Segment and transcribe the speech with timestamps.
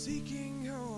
[0.00, 0.89] seeking your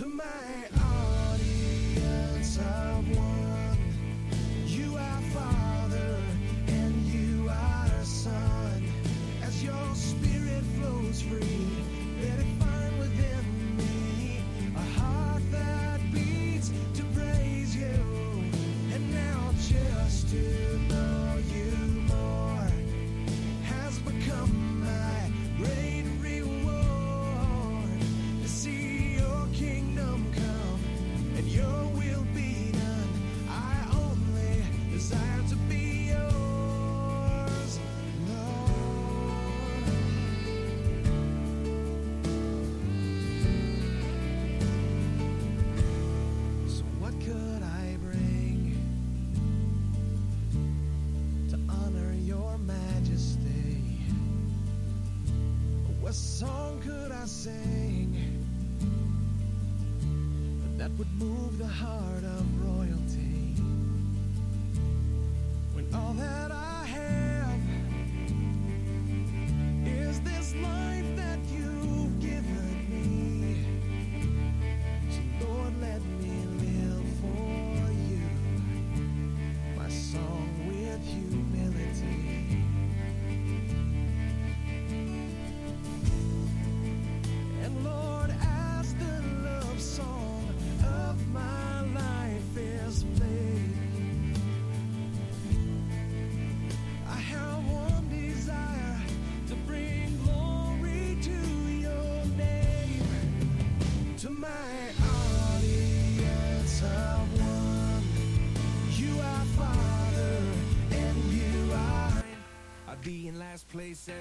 [0.00, 0.39] to my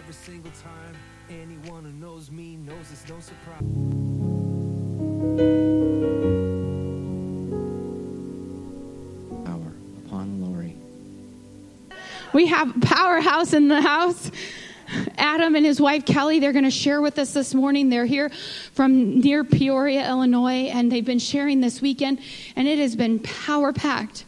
[0.10, 0.96] every single time.
[1.30, 3.60] Anyone who knows me knows it's no surprise.
[9.46, 9.72] Power
[10.06, 10.76] upon Lori.
[12.34, 14.32] We have Powerhouse in the house.
[15.20, 17.90] Adam and his wife Kelly, they're going to share with us this morning.
[17.90, 18.32] They're here
[18.74, 22.20] from near Peoria, Illinois, and they've been sharing this weekend,
[22.56, 24.26] and it has been power packed.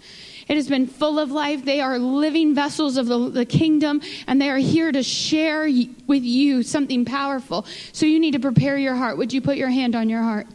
[0.52, 1.64] It has been full of life.
[1.64, 5.62] They are living vessels of the, the kingdom, and they are here to share
[6.08, 7.66] with you something powerful.
[7.94, 9.18] So you need to prepare your heart.
[9.18, 10.48] Would you put your hand on your heart?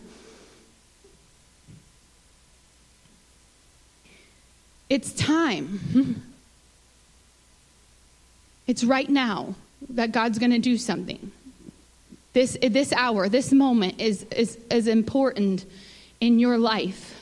[4.91, 6.23] It's time.
[8.67, 9.55] It's right now
[9.91, 11.31] that God's going to do something.
[12.33, 15.65] This, this hour, this moment is, is, is important
[16.21, 17.16] in your life.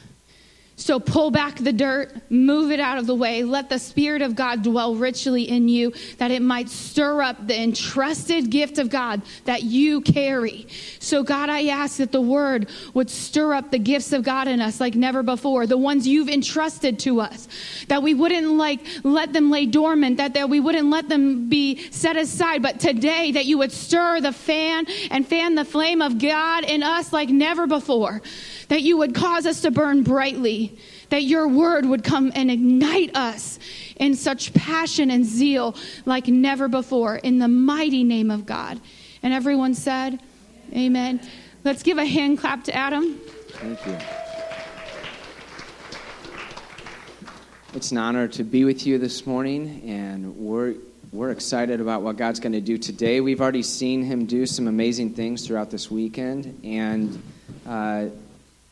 [0.77, 4.35] So pull back the dirt, move it out of the way, let the Spirit of
[4.35, 9.23] God dwell richly in you, that it might stir up the entrusted gift of God
[9.45, 10.67] that you carry.
[10.99, 14.61] So, God, I ask that the Word would stir up the gifts of God in
[14.61, 17.47] us like never before, the ones you've entrusted to us,
[17.87, 21.89] that we wouldn't like let them lay dormant, that, that we wouldn't let them be
[21.93, 26.19] set aside, but today that you would stir the fan and fan the flame of
[26.19, 28.23] God in us like never before
[28.69, 30.79] that you would cause us to burn brightly,
[31.11, 33.59] that your word would come and ignite us
[33.97, 38.81] in such passion and zeal like never before, in the mighty name of God.
[39.23, 40.21] And everyone said,
[40.73, 41.21] Amen.
[41.63, 43.15] Let's give a hand clap to Adam.
[43.49, 43.97] Thank you.
[47.75, 50.75] It's an honor to be with you this morning, and we're
[51.11, 53.21] we're excited about what God's going to do today.
[53.21, 57.23] We've already seen Him do some amazing things throughout this weekend, and
[57.67, 58.07] uh,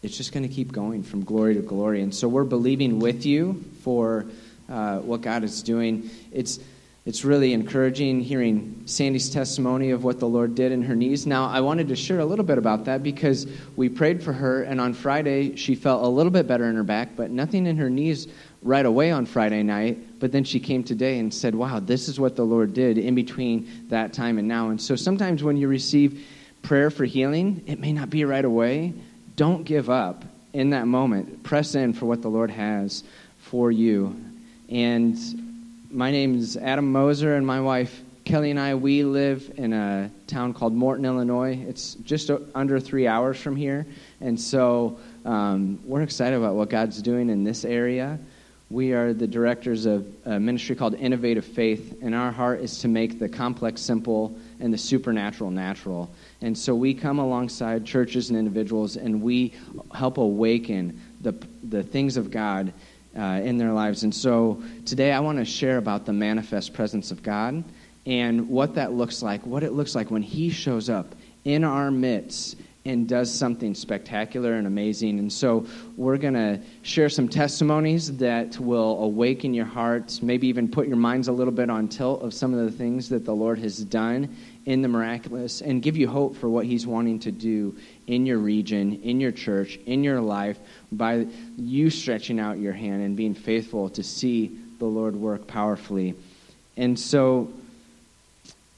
[0.03, 2.03] it's just going to keep going from glory to glory.
[2.03, 4.27] And so we're believing with you for
[4.69, 6.11] uh, what God is doing.
[6.33, 6.59] It's
[7.05, 11.27] it's really encouraging hearing Sandy's testimony of what the Lord did in her knees.
[11.27, 14.63] Now, I wanted to share a little bit about that because we prayed for her,
[14.63, 17.77] and on Friday she felt a little bit better in her back, but nothing in
[17.79, 18.29] her knees
[18.63, 20.21] right away on Friday night.
[20.21, 23.17] But then she came today and said, Wow, this is what the Lord did in
[23.17, 24.69] between that time and now.
[24.69, 26.25] And so sometimes when you receive
[26.63, 28.95] prayer for healing, it may not be right away.
[29.43, 31.43] Don't give up in that moment.
[31.43, 33.03] Press in for what the Lord has
[33.41, 34.15] for you.
[34.69, 35.19] And
[35.91, 40.13] my name is Adam Moser, and my wife Kelly and I, we live in a
[40.29, 41.59] town called Morton, Illinois.
[41.67, 43.85] It's just under three hours from here.
[44.21, 48.21] And so um, we're excited about what God's doing in this area.
[48.71, 52.87] We are the directors of a ministry called Innovative Faith, and our heart is to
[52.89, 56.11] make the complex simple and the supernatural natural.
[56.41, 59.53] And so we come alongside churches and individuals, and we
[59.93, 61.33] help awaken the,
[61.69, 62.73] the things of God
[63.19, 64.05] uh, in their lives.
[64.05, 67.65] And so today I want to share about the manifest presence of God
[68.07, 71.15] and what that looks like, what it looks like when He shows up
[71.45, 75.19] in our midst and does something spectacular and amazing.
[75.19, 75.67] And so
[75.97, 80.97] we're going to share some testimonies that will awaken your hearts, maybe even put your
[80.97, 83.85] minds a little bit on tilt of some of the things that the Lord has
[83.85, 87.77] done in the miraculous and give you hope for what He's wanting to do
[88.07, 90.59] in your region, in your church, in your life
[90.91, 91.27] by
[91.57, 96.15] you stretching out your hand and being faithful to see the Lord work powerfully.
[96.77, 97.53] And so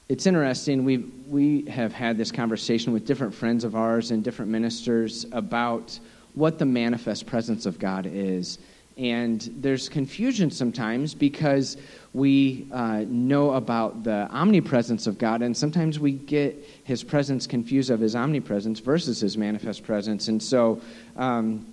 [0.08, 0.84] it's interesting.
[0.84, 0.98] We
[1.28, 5.98] we have had this conversation with different friends of ours and different ministers about
[6.34, 8.58] what the manifest presence of God is.
[8.96, 11.76] And there's confusion sometimes because
[12.14, 17.90] we uh, know about the omnipresence of God, and sometimes we get his presence confused
[17.90, 20.28] of his omnipresence versus his manifest presence.
[20.28, 20.80] And so
[21.16, 21.66] um,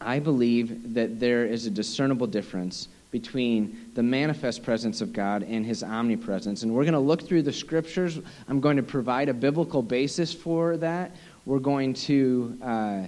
[0.00, 5.64] I believe that there is a discernible difference between the manifest presence of God and
[5.64, 6.64] his omnipresence.
[6.64, 8.18] And we're going to look through the scriptures.
[8.48, 11.14] I'm going to provide a biblical basis for that.
[11.46, 13.02] We're going to uh,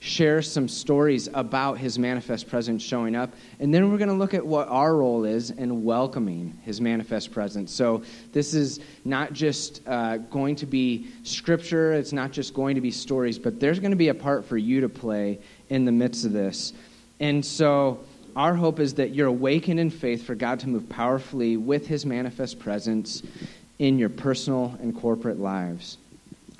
[0.00, 3.32] share some stories about his manifest presence showing up.
[3.58, 7.32] And then we're going to look at what our role is in welcoming his manifest
[7.32, 7.72] presence.
[7.72, 8.02] So
[8.32, 12.92] this is not just uh, going to be scripture, it's not just going to be
[12.92, 16.24] stories, but there's going to be a part for you to play in the midst
[16.24, 16.74] of this.
[17.18, 17.98] And so
[18.36, 22.06] our hope is that you're awakened in faith for God to move powerfully with his
[22.06, 23.24] manifest presence
[23.80, 25.98] in your personal and corporate lives.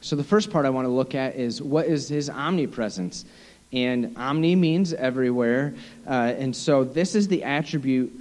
[0.00, 3.24] So, the first part I want to look at is what is his omnipresence?
[3.72, 5.74] And omni means everywhere.
[6.06, 8.12] Uh, and so, this is the attribute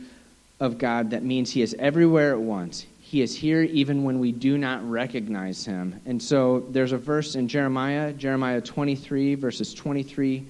[0.60, 2.86] of God that means he is everywhere at once.
[3.00, 6.02] He is here even when we do not recognize him.
[6.06, 10.46] And so, there's a verse in Jeremiah, Jeremiah 23, verses 23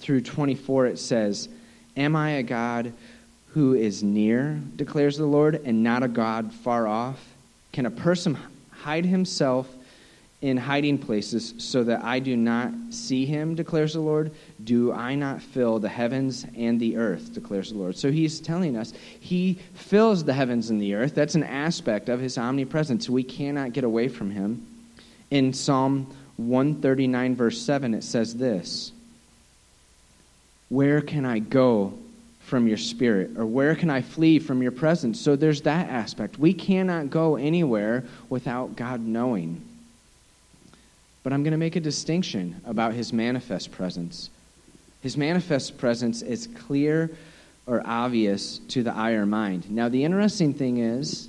[0.00, 0.86] through 24.
[0.86, 1.48] It says,
[1.96, 2.92] Am I a God
[3.50, 7.22] who is near, declares the Lord, and not a God far off?
[7.72, 8.36] Can a person
[8.72, 9.68] hide himself
[10.42, 14.32] in hiding places so that I do not see him, declares the Lord?
[14.64, 17.96] Do I not fill the heavens and the earth, declares the Lord?
[17.96, 21.14] So he's telling us he fills the heavens and the earth.
[21.14, 23.08] That's an aspect of his omnipresence.
[23.08, 24.66] We cannot get away from him.
[25.30, 28.90] In Psalm 139, verse 7, it says this.
[30.70, 31.94] Where can I go
[32.40, 33.36] from your spirit?
[33.36, 35.20] Or where can I flee from your presence?
[35.20, 36.36] So there's that aspect.
[36.36, 39.68] We cannot go anywhere without God knowing.
[41.22, 44.30] But I'm going to make a distinction about his manifest presence.
[45.02, 47.10] His manifest presence is clear
[47.66, 49.70] or obvious to the eye or mind.
[49.70, 51.28] Now, the interesting thing is,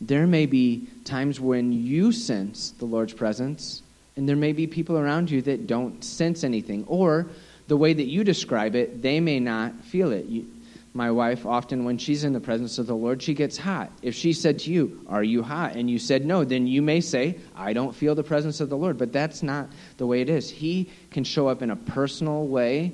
[0.00, 3.82] there may be times when you sense the Lord's presence,
[4.16, 6.84] and there may be people around you that don't sense anything.
[6.86, 7.26] Or
[7.68, 10.26] the way that you describe it, they may not feel it.
[10.26, 10.46] You,
[10.92, 13.92] my wife, often when she's in the presence of the Lord, she gets hot.
[14.02, 15.76] If she said to you, Are you hot?
[15.76, 18.76] and you said no, then you may say, I don't feel the presence of the
[18.76, 18.98] Lord.
[18.98, 19.68] But that's not
[19.98, 20.50] the way it is.
[20.50, 22.92] He can show up in a personal way.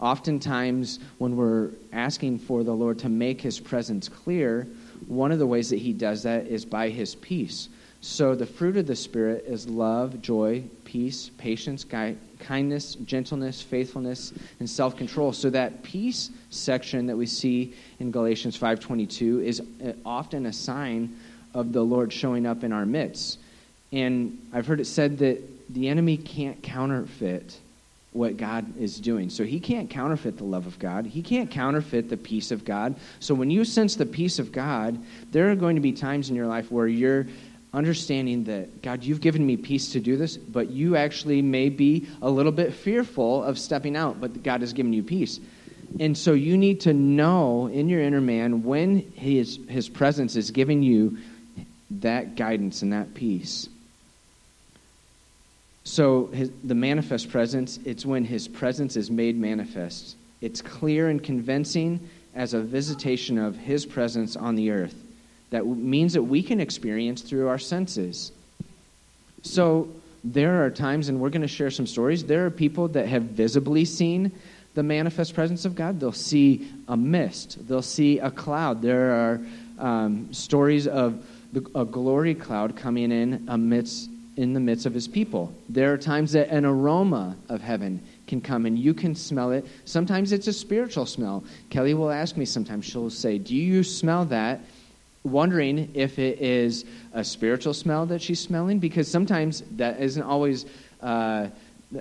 [0.00, 4.66] Oftentimes, when we're asking for the Lord to make his presence clear,
[5.06, 7.68] one of the ways that he does that is by his peace.
[8.04, 11.86] So, the fruit of the Spirit is love, joy, peace, patience,
[12.40, 15.32] kindness, gentleness, faithfulness, and self-control.
[15.32, 21.14] So that peace section that we see in Galatians 5:22 is uh, often a sign
[21.54, 23.38] of the Lord showing up in our midst.
[23.92, 25.38] And I've heard it said that
[25.72, 27.56] the enemy can't counterfeit
[28.12, 29.30] what God is doing.
[29.30, 31.06] So he can't counterfeit the love of God.
[31.06, 32.94] He can't counterfeit the peace of God.
[33.20, 34.98] So when you sense the peace of God,
[35.30, 37.26] there are going to be times in your life where you're
[37.74, 42.06] understanding that, God, you've given me peace to do this, but you actually may be
[42.20, 45.40] a little bit fearful of stepping out, but God has given you peace.
[45.98, 50.50] And so you need to know in your inner man when his, his presence is
[50.50, 51.18] giving you
[51.90, 53.68] that guidance and that peace.
[55.84, 60.16] So his, the manifest presence, it's when his presence is made manifest.
[60.40, 64.94] It's clear and convincing as a visitation of his presence on the earth
[65.52, 68.32] that means that we can experience through our senses.
[69.42, 69.88] So
[70.24, 73.22] there are times, and we're going to share some stories, there are people that have
[73.22, 74.32] visibly seen
[74.74, 76.00] the manifest presence of God.
[76.00, 78.80] They'll see a mist, they'll see a cloud.
[78.80, 79.40] There are
[79.78, 85.06] um, stories of the, a glory cloud coming in amidst in the midst of his
[85.06, 85.52] people.
[85.68, 89.66] There are times that an aroma of heaven can come and you can smell it.
[89.84, 91.44] Sometimes it's a spiritual smell.
[91.68, 94.60] Kelly will ask me sometimes, she'll say, Do you smell that?
[95.24, 100.66] Wondering if it is a spiritual smell that she's smelling, because sometimes that isn't always.
[101.00, 101.48] Uh,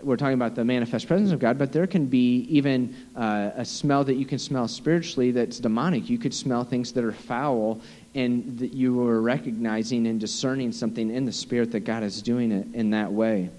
[0.03, 3.65] we're talking about the manifest presence of God, but there can be even uh, a
[3.65, 6.09] smell that you can smell spiritually that's demonic.
[6.09, 7.81] You could smell things that are foul,
[8.15, 12.51] and that you are recognizing and discerning something in the spirit that God is doing
[12.51, 13.49] it in that way.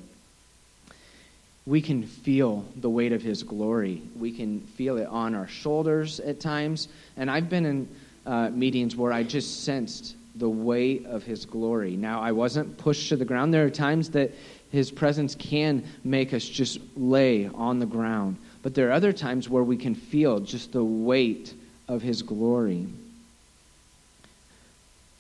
[1.66, 4.02] We can feel the weight of His glory.
[4.18, 6.88] We can feel it on our shoulders at times.
[7.16, 7.88] And I've been in
[8.26, 11.96] uh, meetings where I just sensed the weight of His glory.
[11.96, 13.52] Now, I wasn't pushed to the ground.
[13.52, 14.32] There are times that
[14.70, 18.36] His presence can make us just lay on the ground.
[18.62, 21.54] But there are other times where we can feel just the weight
[21.88, 22.86] of His glory.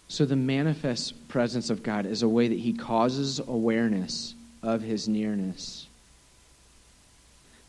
[0.08, 5.08] So, the manifest presence of God is a way that He causes awareness of His
[5.08, 5.86] nearness.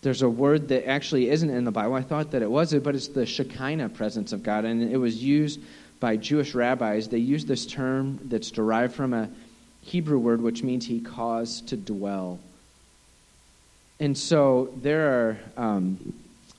[0.04, 1.96] There's a word that actually isn't in the Bible.
[1.96, 4.66] I thought that it was but it's the Shekinah presence of God.
[4.66, 5.60] And it was used
[6.00, 7.08] by Jewish rabbis.
[7.08, 9.30] They use this term that's derived from a
[9.82, 12.40] Hebrew word, which means He caused to dwell.
[14.00, 15.40] And so there are.
[15.58, 16.14] Um,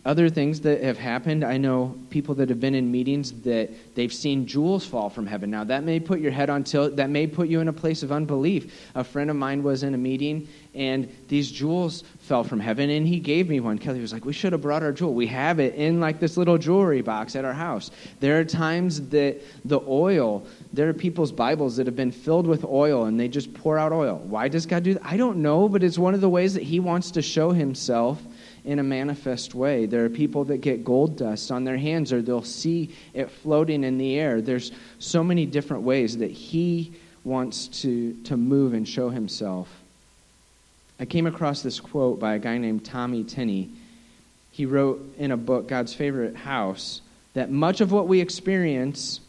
[0.05, 4.13] other things that have happened, I know people that have been in meetings that they've
[4.13, 5.51] seen jewels fall from heaven.
[5.51, 6.97] Now, that may put your head on tilt.
[6.97, 8.91] That may put you in a place of unbelief.
[8.95, 13.09] A friend of mine was in a meeting, and these jewels fell from heaven, and
[13.09, 13.79] he gave me one.
[13.79, 15.15] Kelly was like, We should have brought our jewel.
[15.15, 17.91] We have it in like this little jewelry box at our house.
[18.21, 22.63] There are times that the oil, there are people's Bibles that have been filled with
[22.65, 24.19] oil, and they just pour out oil.
[24.19, 25.03] Why does God do that?
[25.07, 28.23] I don't know, but it's one of the ways that He wants to show Himself
[28.65, 29.87] in a manifest way.
[29.87, 33.85] There are people that get gold dust on their hands or they'll see it floating
[33.85, 34.41] in the air.
[34.41, 36.93] There's so many different ways that he
[37.25, 39.69] wants to, to move and show himself.
[40.99, 43.71] I came across this quote by a guy named Tommy Tenney.
[44.51, 47.01] He wrote in a book, God's Favorite House,
[47.35, 49.21] that much of what we experience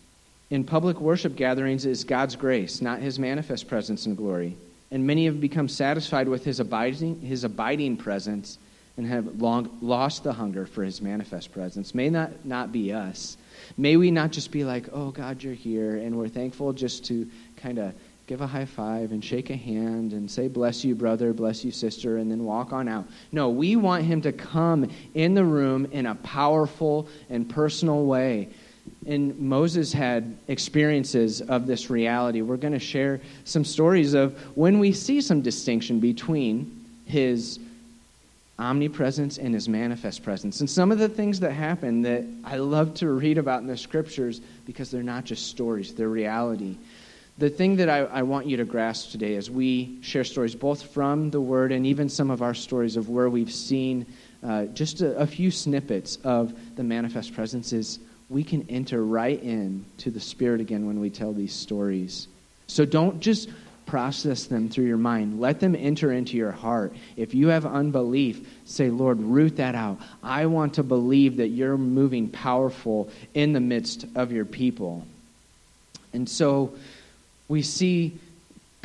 [0.50, 4.56] in public worship gatherings is God's grace, not his manifest presence and glory.
[4.91, 8.60] And many have become satisfied with his abiding, his abiding presence
[8.97, 11.93] and have long lost the hunger for his manifest presence.
[11.93, 13.38] May not, not be us.
[13.77, 17.29] May we not just be like, oh, God, you're here, and we're thankful just to
[17.58, 17.93] kind of
[18.27, 21.71] give a high five and shake a hand and say, bless you, brother, bless you,
[21.71, 23.05] sister, and then walk on out.
[23.31, 28.49] No, we want him to come in the room in a powerful and personal way.
[29.05, 32.41] And Moses had experiences of this reality.
[32.41, 37.60] We're going to share some stories of when we see some distinction between his
[38.58, 40.62] omnipresence and his manifest presence.
[40.62, 43.78] And some of the things that happen that I love to read about in the
[43.78, 46.78] scriptures because they're not just stories, they're reality.
[47.38, 50.84] The thing that I, I want you to grasp today as we share stories both
[50.94, 54.06] from the Word and even some of our stories of where we've seen
[54.41, 59.41] uh, just a, a few snippets of the manifest presence is we can enter right
[59.44, 62.30] in to the Spirit again when we tell these stories.
[62.68, 63.50] So don't just
[63.86, 65.39] process them through your mind.
[65.39, 66.93] Let them enter into your heart.
[67.15, 70.00] If you have unbelief, say, Lord, root that out.
[70.24, 75.06] I want to believe that you're moving powerful in the midst of your people.
[76.13, 76.74] And so
[77.48, 78.17] we see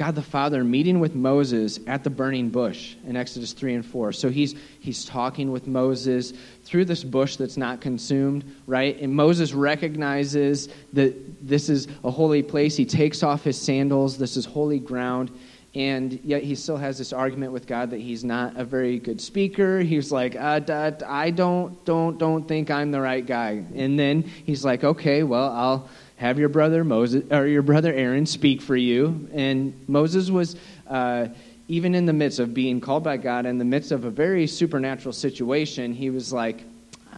[0.00, 4.12] God the Father meeting with Moses at the burning bush in Exodus 3 and 4.
[4.12, 6.32] So he's, he's talking with Moses
[6.64, 8.98] through this bush that's not consumed, right?
[8.98, 11.14] And Moses recognizes that
[11.46, 12.78] this is a holy place.
[12.78, 15.38] He takes off his sandals, this is holy ground.
[15.74, 19.20] And yet he still has this argument with God that he's not a very good
[19.20, 19.80] speaker.
[19.80, 23.62] He's like, uh, I don't, don't, don't think I'm the right guy.
[23.74, 28.26] And then he's like, okay, well, I'll have your brother Moses or your brother Aaron
[28.26, 29.26] speak for you.
[29.32, 30.54] And Moses was
[30.86, 31.28] uh,
[31.66, 34.46] even in the midst of being called by God, in the midst of a very
[34.46, 36.62] supernatural situation, he was like,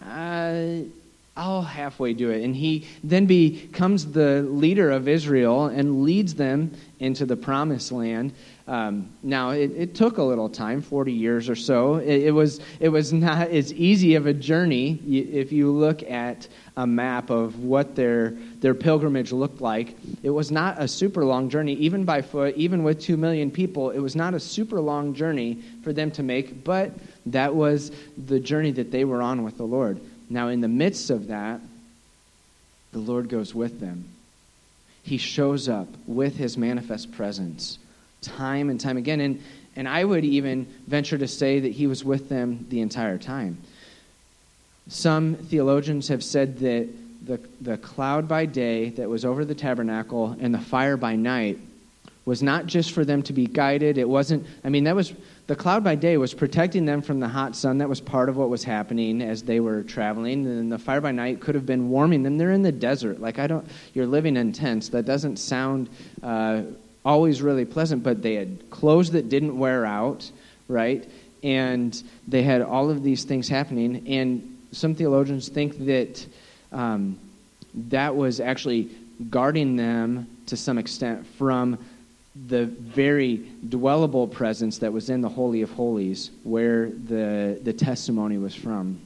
[0.05, 0.83] uh,
[1.35, 2.45] I'll halfway do it.
[2.45, 8.33] And he then becomes the leader of Israel and leads them into the promised land.
[8.65, 11.95] Um, now, it, it, took a little time, 40 years or so.
[11.95, 16.47] It, it, was, it was not as easy of a journey if you look at
[16.77, 19.97] a map of what their, their pilgrimage looked like.
[20.23, 23.89] It was not a super long journey, even by foot, even with 2 million people.
[23.89, 26.91] It was not a super long journey for them to make, but
[27.25, 29.99] that was the journey that they were on with the Lord.
[30.29, 31.59] Now, in the midst of that,
[32.93, 34.05] the Lord goes with them.
[35.03, 37.77] He shows up with his manifest presence
[38.23, 39.19] time and time again.
[39.19, 39.43] And,
[39.75, 43.57] and I would even venture to say that he was with them the entire time.
[44.87, 46.89] Some theologians have said that
[47.25, 51.57] the, the cloud by day that was over the tabernacle and the fire by night
[52.25, 53.97] was not just for them to be guided.
[53.97, 55.13] It wasn't, I mean, that was,
[55.47, 57.79] the cloud by day was protecting them from the hot sun.
[57.79, 60.45] That was part of what was happening as they were traveling.
[60.45, 62.37] And the fire by night could have been warming them.
[62.37, 63.19] They're in the desert.
[63.19, 64.89] Like, I don't, you're living in tents.
[64.89, 65.89] That doesn't sound
[66.21, 66.61] uh,
[67.05, 70.29] always really pleasant, but they had clothes that didn't wear out,
[70.67, 71.07] right?
[71.41, 74.07] And they had all of these things happening.
[74.07, 76.25] And some theologians think that
[76.71, 77.19] um,
[77.89, 78.89] that was actually
[79.29, 81.77] guarding them to some extent from
[82.47, 83.37] the very
[83.67, 88.99] dwellable presence that was in the Holy of Holies, where the, the testimony was from.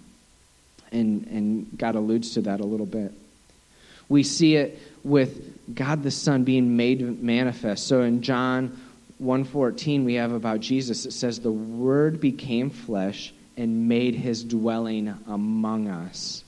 [0.92, 3.12] And, and God alludes to that a little bit.
[4.08, 7.88] We see it with God the Son being made manifest.
[7.88, 8.78] So in John
[9.22, 15.14] 1:14 we have about Jesus it says the word became flesh and made his dwelling
[15.28, 16.44] among us.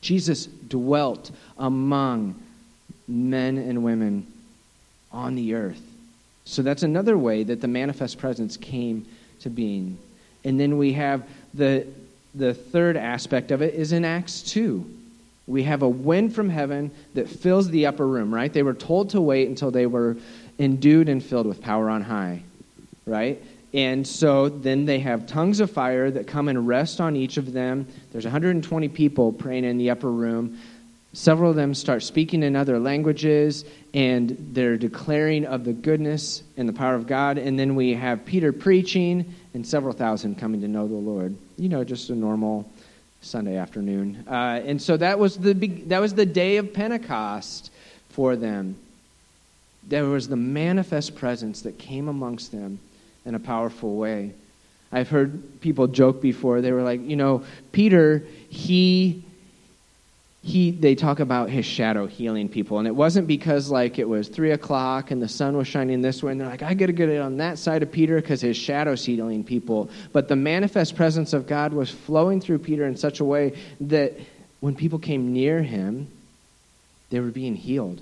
[0.00, 2.36] Jesus dwelt among
[3.08, 4.26] men and women
[5.12, 5.82] on the earth.
[6.44, 9.06] So that's another way that the manifest presence came
[9.40, 9.98] to being.
[10.44, 11.86] And then we have the,
[12.34, 14.95] the third aspect of it is in Acts 2.
[15.46, 18.52] We have a wind from heaven that fills the upper room, right?
[18.52, 20.16] They were told to wait until they were
[20.58, 22.42] endued and filled with power on high,
[23.06, 23.42] right?
[23.72, 27.52] And so then they have tongues of fire that come and rest on each of
[27.52, 27.86] them.
[28.12, 30.58] There's 120 people praying in the upper room.
[31.12, 36.68] Several of them start speaking in other languages, and they're declaring of the goodness and
[36.68, 37.38] the power of God.
[37.38, 41.36] And then we have Peter preaching, and several thousand coming to know the Lord.
[41.56, 42.70] You know, just a normal
[43.20, 44.24] Sunday afternoon.
[44.28, 47.70] Uh, and so that was the that was the day of Pentecost
[48.10, 48.76] for them.
[49.88, 52.80] There was the manifest presence that came amongst them
[53.24, 54.32] in a powerful way.
[54.90, 56.60] I've heard people joke before.
[56.60, 59.22] They were like, you know, Peter, he
[60.46, 62.78] he they talk about his shadow healing people.
[62.78, 66.22] And it wasn't because like it was three o'clock and the sun was shining this
[66.22, 68.56] way and they're like i gotta get it on that side of peter because his
[68.56, 69.90] shadow's healing people.
[70.12, 74.14] But the manifest presence of god was flowing through peter in such a way that
[74.60, 76.06] when people came near him
[77.10, 78.00] they were being healed.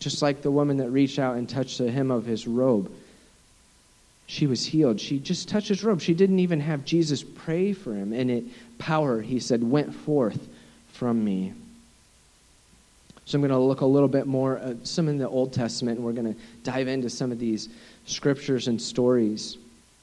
[0.00, 2.90] Just like the woman that reached out and touched the hem of his robe
[4.26, 4.98] she was healed.
[4.98, 6.00] She just touched his robe.
[6.00, 8.12] She didn't even have jesus pray for him.
[8.12, 8.44] And it
[8.78, 10.48] power he said went forth
[10.88, 11.52] from me
[13.26, 15.98] so I'm going to look a little bit more at some in the Old Testament,
[15.98, 17.68] and we're going to dive into some of these
[18.06, 19.56] scriptures and stories.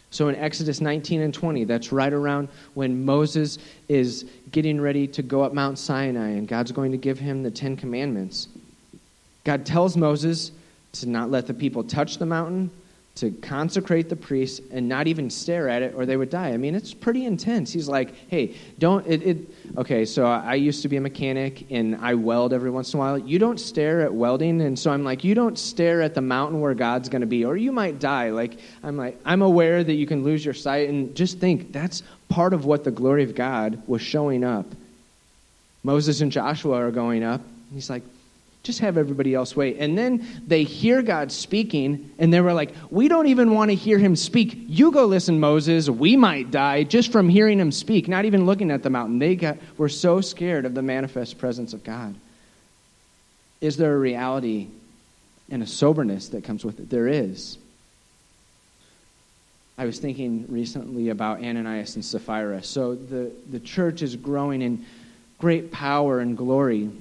[0.10, 5.22] So in Exodus 19 and 20, that's right around when Moses is getting ready to
[5.22, 8.48] go up Mount Sinai, and God's going to give him the Ten Commandments.
[9.44, 10.52] God tells Moses
[10.94, 12.70] to not let the people touch the mountain,
[13.14, 16.50] to consecrate the priests and not even stare at it or they would die.
[16.50, 17.72] I mean, it's pretty intense.
[17.72, 19.38] He's like, hey, don't, it, it,
[19.78, 23.02] okay, so I used to be a mechanic and I weld every once in a
[23.02, 23.18] while.
[23.18, 24.62] You don't stare at welding.
[24.62, 27.44] And so I'm like, you don't stare at the mountain where God's going to be
[27.44, 28.30] or you might die.
[28.30, 32.04] Like, I'm like, I'm aware that you can lose your sight and just think that's
[32.30, 34.66] part of what the glory of God was showing up.
[35.84, 37.42] Moses and Joshua are going up.
[37.74, 38.04] He's like,
[38.64, 39.78] just have everybody else wait.
[39.80, 43.76] And then they hear God speaking, and they were like, We don't even want to
[43.76, 44.56] hear him speak.
[44.68, 45.90] You go listen, Moses.
[45.90, 49.20] We might die just from hearing him speak, not even looking at the mountain.
[49.20, 52.16] They got, were so scared of the manifest presence of God.
[53.62, 54.68] Is there a reality
[55.50, 56.90] and a soberness that comes with it?
[56.90, 57.58] There is.
[59.78, 62.62] I was thinking recently about Ananias and Sapphira.
[62.62, 64.86] So the, the church is growing in
[65.40, 66.92] great power and glory.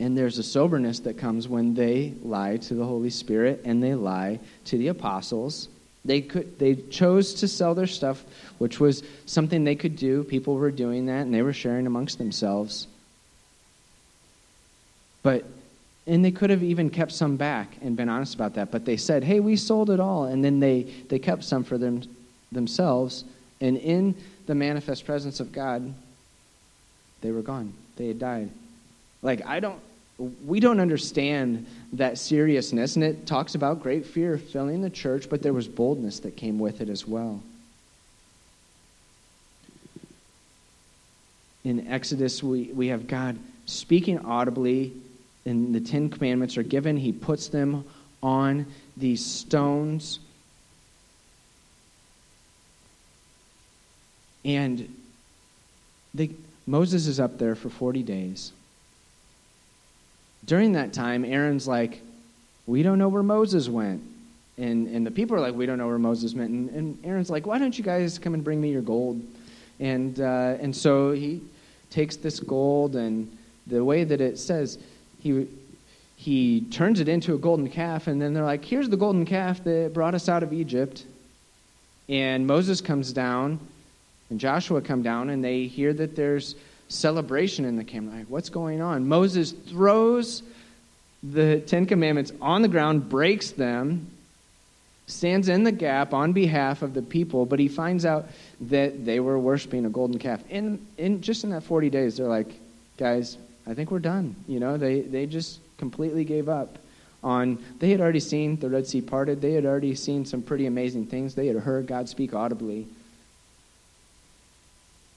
[0.00, 3.94] And there's a soberness that comes when they lie to the Holy Spirit and they
[3.94, 5.68] lie to the apostles.
[6.04, 8.24] They could they chose to sell their stuff,
[8.58, 10.22] which was something they could do.
[10.22, 12.86] People were doing that and they were sharing amongst themselves.
[15.22, 15.44] But
[16.06, 18.96] and they could have even kept some back and been honest about that, but they
[18.96, 22.02] said, "Hey, we sold it all." And then they they kept some for them
[22.52, 23.24] themselves,
[23.60, 24.14] and in
[24.46, 25.92] the manifest presence of God,
[27.20, 27.74] they were gone.
[27.96, 28.50] They had died.
[29.20, 29.80] Like I don't
[30.18, 35.42] we don't understand that seriousness, and it talks about great fear filling the church, but
[35.42, 37.40] there was boldness that came with it as well.
[41.64, 44.92] In Exodus, we, we have God speaking audibly,
[45.44, 46.96] and the Ten Commandments are given.
[46.96, 47.84] He puts them
[48.20, 50.18] on these stones.
[54.44, 54.92] And
[56.12, 56.30] they,
[56.66, 58.52] Moses is up there for 40 days
[60.48, 62.00] during that time, Aaron's like,
[62.66, 64.02] We don't know where Moses went.
[64.56, 66.50] And, and the people are like, We don't know where Moses went.
[66.50, 69.22] And, and Aaron's like, Why don't you guys come and bring me your gold?
[69.78, 71.40] And, uh, and so he
[71.90, 73.30] takes this gold and
[73.68, 74.78] the way that it says,
[75.20, 75.46] he,
[76.16, 79.62] he turns it into a golden calf, and then they're like, here's the golden calf
[79.64, 81.04] that brought us out of Egypt.
[82.08, 83.60] And Moses comes down,
[84.30, 86.54] and Joshua come down, and they hear that there's
[86.88, 88.12] celebration in the camp.
[88.12, 89.06] Like, what's going on?
[89.08, 90.42] Moses throws
[91.22, 94.10] the Ten Commandments on the ground, breaks them,
[95.06, 98.28] stands in the gap on behalf of the people, but he finds out
[98.62, 100.42] that they were worshiping a golden calf.
[100.50, 102.48] In, in just in that 40 days, they're like,
[102.96, 104.36] guys, I think we're done.
[104.46, 106.78] You know, they, they just completely gave up
[107.22, 110.66] on they had already seen the Red Sea parted, they had already seen some pretty
[110.66, 111.34] amazing things.
[111.34, 112.86] They had heard God speak audibly.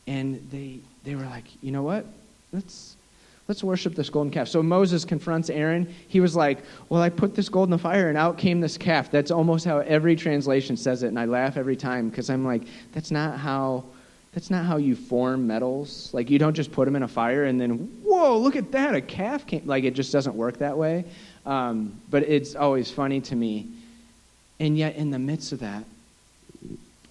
[0.07, 2.05] And they they were like, you know what?
[2.51, 2.95] Let's
[3.47, 4.47] let's worship this golden calf.
[4.47, 5.93] So Moses confronts Aaron.
[6.07, 6.59] He was like,
[6.89, 9.11] Well, I put this gold in the fire and out came this calf.
[9.11, 12.63] That's almost how every translation says it, and I laugh every time because I'm like,
[12.93, 13.83] that's not how
[14.33, 16.09] that's not how you form metals.
[16.13, 17.71] Like you don't just put them in a fire and then,
[18.03, 19.63] whoa, look at that, a calf came.
[19.65, 21.03] Like it just doesn't work that way.
[21.45, 23.67] Um, but it's always funny to me.
[24.59, 25.83] And yet, in the midst of that,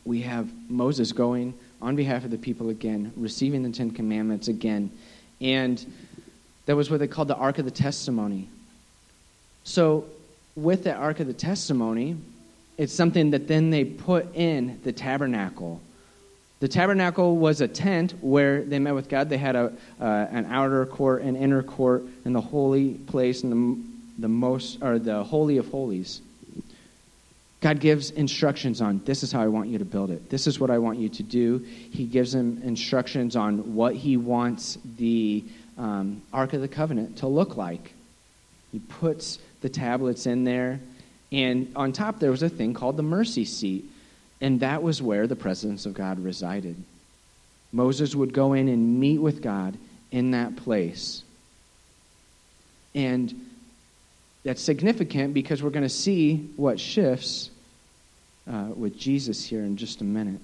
[0.04, 4.90] we have Moses going on behalf of the people again, receiving the Ten Commandments again.
[5.40, 5.84] And
[6.66, 8.48] that was what they called the Ark of the Testimony.
[9.64, 10.04] So,
[10.56, 12.16] with the Ark of the Testimony,
[12.76, 15.80] it's something that then they put in the tabernacle.
[16.60, 19.30] The tabernacle was a tent where they met with God.
[19.30, 23.52] They had a, uh, an outer court, an inner court, and the holy place, and
[23.52, 26.20] the, the most, or the holy of holies.
[27.60, 30.30] God gives instructions on this is how I want you to build it.
[30.30, 31.58] This is what I want you to do.
[31.58, 35.44] He gives them instructions on what he wants the
[35.76, 37.92] um, Ark of the Covenant to look like.
[38.72, 40.80] He puts the tablets in there,
[41.32, 43.84] and on top there was a thing called the mercy seat,
[44.40, 46.82] and that was where the presence of God resided.
[47.72, 49.76] Moses would go in and meet with God
[50.10, 51.24] in that place.
[52.94, 53.49] And
[54.44, 57.50] that's significant because we're going to see what shifts
[58.50, 60.40] uh, with Jesus here in just a minute.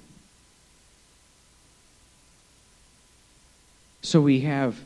[4.03, 4.79] So we have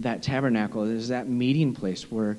[0.00, 2.36] that tabernacle, is that meeting place where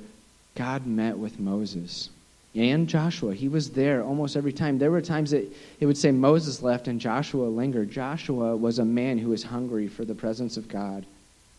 [0.55, 2.09] God met with Moses
[2.55, 3.33] and Joshua.
[3.33, 4.77] He was there almost every time.
[4.77, 7.89] There were times that it would say Moses left and Joshua lingered.
[7.89, 11.05] Joshua was a man who was hungry for the presence of God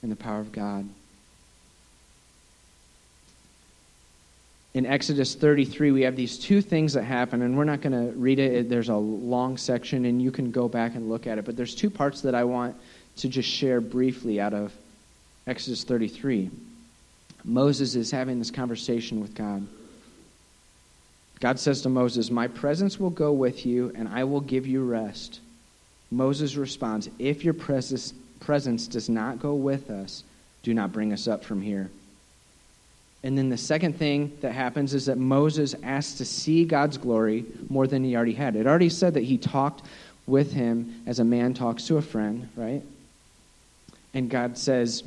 [0.02, 0.88] and the power of God.
[4.74, 8.12] In Exodus 33, we have these two things that happen, and we're not going to
[8.18, 8.68] read it.
[8.68, 11.44] There's a long section, and you can go back and look at it.
[11.44, 12.76] But there's two parts that I want
[13.18, 14.72] to just share briefly out of
[15.46, 16.50] Exodus 33.
[17.44, 19.64] Moses is having this conversation with God.
[21.38, 24.82] God says to Moses, My presence will go with you, and I will give you
[24.82, 25.38] rest.
[26.10, 30.24] Moses responds, If your presence does not go with us,
[30.64, 31.90] do not bring us up from here.
[33.24, 37.46] And then the second thing that happens is that Moses asks to see God's glory
[37.70, 38.54] more than he already had.
[38.54, 39.82] It already said that he talked
[40.26, 42.82] with him as a man talks to a friend, right?
[44.12, 45.04] And God says,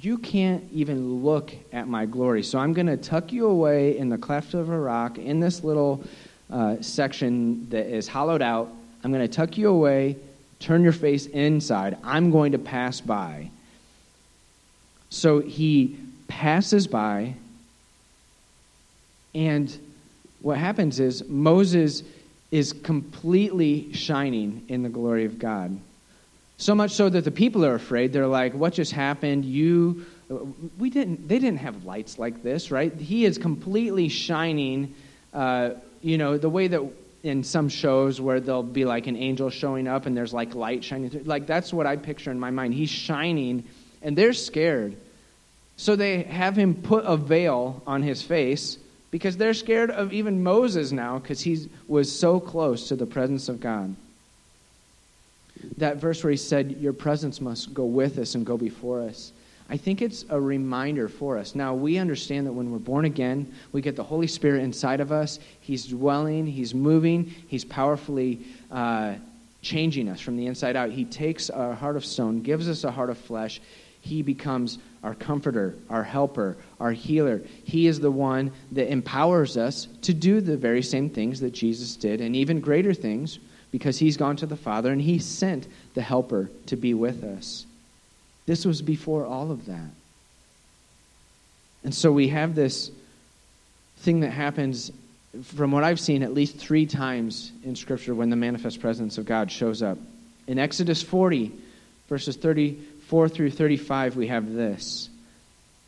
[0.00, 2.42] You can't even look at my glory.
[2.42, 5.62] So I'm going to tuck you away in the cleft of a rock in this
[5.62, 6.02] little
[6.50, 8.72] uh, section that is hollowed out.
[9.04, 10.16] I'm going to tuck you away,
[10.58, 11.98] turn your face inside.
[12.02, 13.50] I'm going to pass by.
[15.10, 17.34] So he passes by
[19.34, 19.76] and
[20.40, 22.02] what happens is Moses
[22.50, 25.78] is completely shining in the glory of God.
[26.56, 28.12] So much so that the people are afraid.
[28.12, 29.44] They're like, "What just happened?
[29.44, 30.06] You
[30.78, 32.92] we didn't they didn't have lights like this, right?
[32.94, 34.94] He is completely shining
[35.32, 36.82] uh, you know, the way that
[37.22, 40.84] in some shows where there'll be like an angel showing up and there's like light
[40.84, 41.22] shining through.
[41.22, 42.74] Like that's what I picture in my mind.
[42.74, 43.64] He's shining
[44.02, 44.96] and they're scared.
[45.76, 48.78] So they have him put a veil on his face
[49.10, 53.48] because they're scared of even Moses now because he was so close to the presence
[53.48, 53.94] of God.
[55.78, 59.32] That verse where he said, Your presence must go with us and go before us.
[59.70, 61.54] I think it's a reminder for us.
[61.54, 65.12] Now, we understand that when we're born again, we get the Holy Spirit inside of
[65.12, 65.38] us.
[65.60, 68.40] He's dwelling, He's moving, He's powerfully
[68.70, 69.16] uh,
[69.60, 70.90] changing us from the inside out.
[70.90, 73.60] He takes our heart of stone, gives us a heart of flesh.
[74.00, 77.42] He becomes our comforter, our helper, our healer.
[77.64, 81.96] He is the one that empowers us to do the very same things that Jesus
[81.96, 83.38] did, and even greater things,
[83.70, 87.66] because he's gone to the Father and he sent the helper to be with us.
[88.46, 89.90] This was before all of that.
[91.84, 92.90] And so we have this
[93.98, 94.90] thing that happens,
[95.44, 99.26] from what I've seen, at least three times in Scripture when the manifest presence of
[99.26, 99.98] God shows up.
[100.46, 101.52] In Exodus 40,
[102.08, 102.36] verses
[103.08, 105.08] 34 through 35, we have this.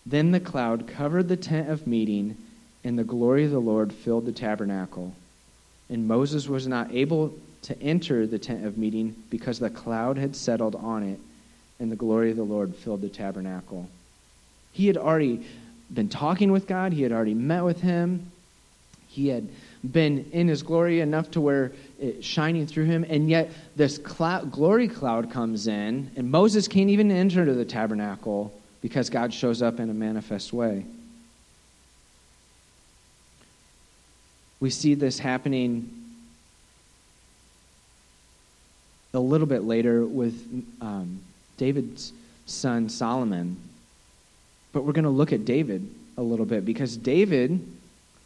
[0.06, 2.35] Then the cloud covered the tent of meeting,
[2.83, 5.14] and the glory of the Lord filled the tabernacle.
[5.90, 10.35] And Moses was not able to enter the tent of meeting because the cloud had
[10.35, 11.20] settled on it,
[11.78, 13.90] and the glory of the Lord filled the tabernacle.
[14.72, 15.46] He had already
[15.92, 18.33] been talking with God, he had already met with him,
[19.09, 19.46] he had
[19.88, 24.51] been in his glory enough to where it's shining through him, and yet this cloud,
[24.51, 29.62] glory cloud comes in, and Moses can't even enter into the tabernacle because God shows
[29.62, 30.85] up in a manifest way.
[34.61, 35.90] We see this happening
[39.14, 41.21] a little bit later with um,
[41.57, 42.12] David's
[42.47, 43.57] son Solomon.
[44.73, 47.66] But we're going to look at David a little bit because David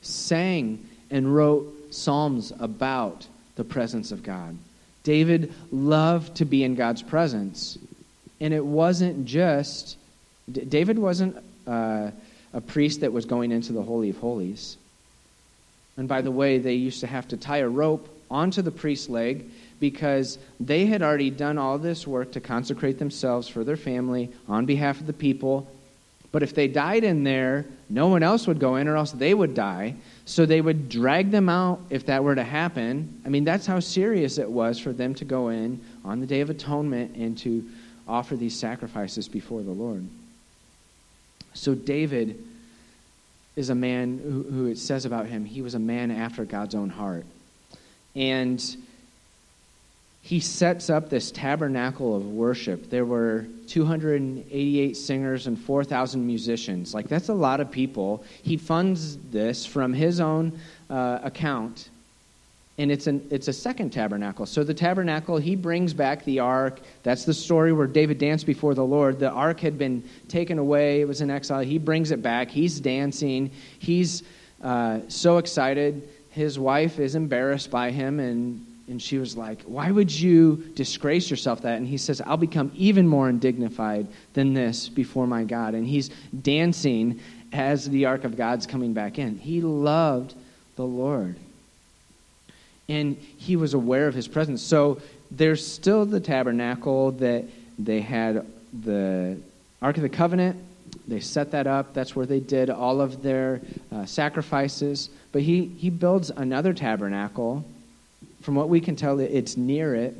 [0.03, 4.57] sang and wrote psalms about the presence of God.
[5.03, 7.79] David loved to be in God's presence.
[8.41, 9.97] And it wasn't just,
[10.51, 11.37] David wasn't
[11.67, 12.11] uh,
[12.53, 14.77] a priest that was going into the Holy of Holies.
[15.97, 19.09] And by the way, they used to have to tie a rope onto the priest's
[19.09, 19.45] leg
[19.79, 24.67] because they had already done all this work to consecrate themselves for their family on
[24.67, 25.69] behalf of the people.
[26.33, 29.35] But if they died in there, no one else would go in, or else they
[29.35, 29.95] would die.
[30.27, 33.21] So they would drag them out if that were to happen.
[33.27, 36.41] I mean, that's how serious it was for them to go in on the Day
[36.41, 37.69] of Atonement and to
[38.09, 40.07] offer these sacrifices before the Lord.
[41.53, 42.43] So David
[43.57, 46.75] is a man who, who it says about him, he was a man after God's
[46.75, 47.25] own heart.
[48.17, 48.77] And
[50.25, 52.89] he sets up this tabernacle of worship.
[52.89, 56.95] There were 288 singers and 4,000 musicians.
[56.95, 58.25] Like, that's a lot of people.
[58.43, 60.59] He funds this from his own
[60.89, 61.91] uh, account.
[62.79, 64.47] And it's, an, it's a second tabernacle.
[64.47, 66.81] So, the tabernacle, he brings back the ark.
[67.03, 69.19] That's the story where David danced before the Lord.
[69.19, 71.61] The ark had been taken away, it was in exile.
[71.61, 72.51] He brings it back.
[72.51, 73.51] He's dancing.
[73.79, 74.23] He's
[74.63, 76.09] uh, so excited.
[76.31, 81.31] His wife is embarrassed by him and and she was like, Why would you disgrace
[81.31, 81.79] yourself that?
[81.79, 85.75] And he says, I'll become even more undignified than this before my God.
[85.75, 86.11] And he's
[86.43, 87.21] dancing
[87.53, 89.39] as the ark of God's coming back in.
[89.39, 90.35] He loved
[90.77, 91.37] the Lord.
[92.89, 94.61] And he was aware of his presence.
[94.61, 97.45] So there's still the tabernacle that
[97.79, 98.47] they had
[98.83, 99.39] the
[99.81, 100.63] Ark of the Covenant.
[101.09, 101.95] They set that up.
[101.95, 105.09] That's where they did all of their uh, sacrifices.
[105.33, 107.65] But he, he builds another tabernacle
[108.45, 110.15] from what we can tell, it's near it.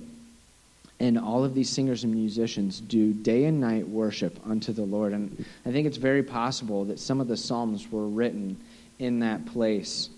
[0.99, 5.13] And all of these singers and musicians do day and night worship unto the Lord.
[5.13, 8.57] And I think it's very possible that some of the Psalms were written
[8.99, 10.09] in that place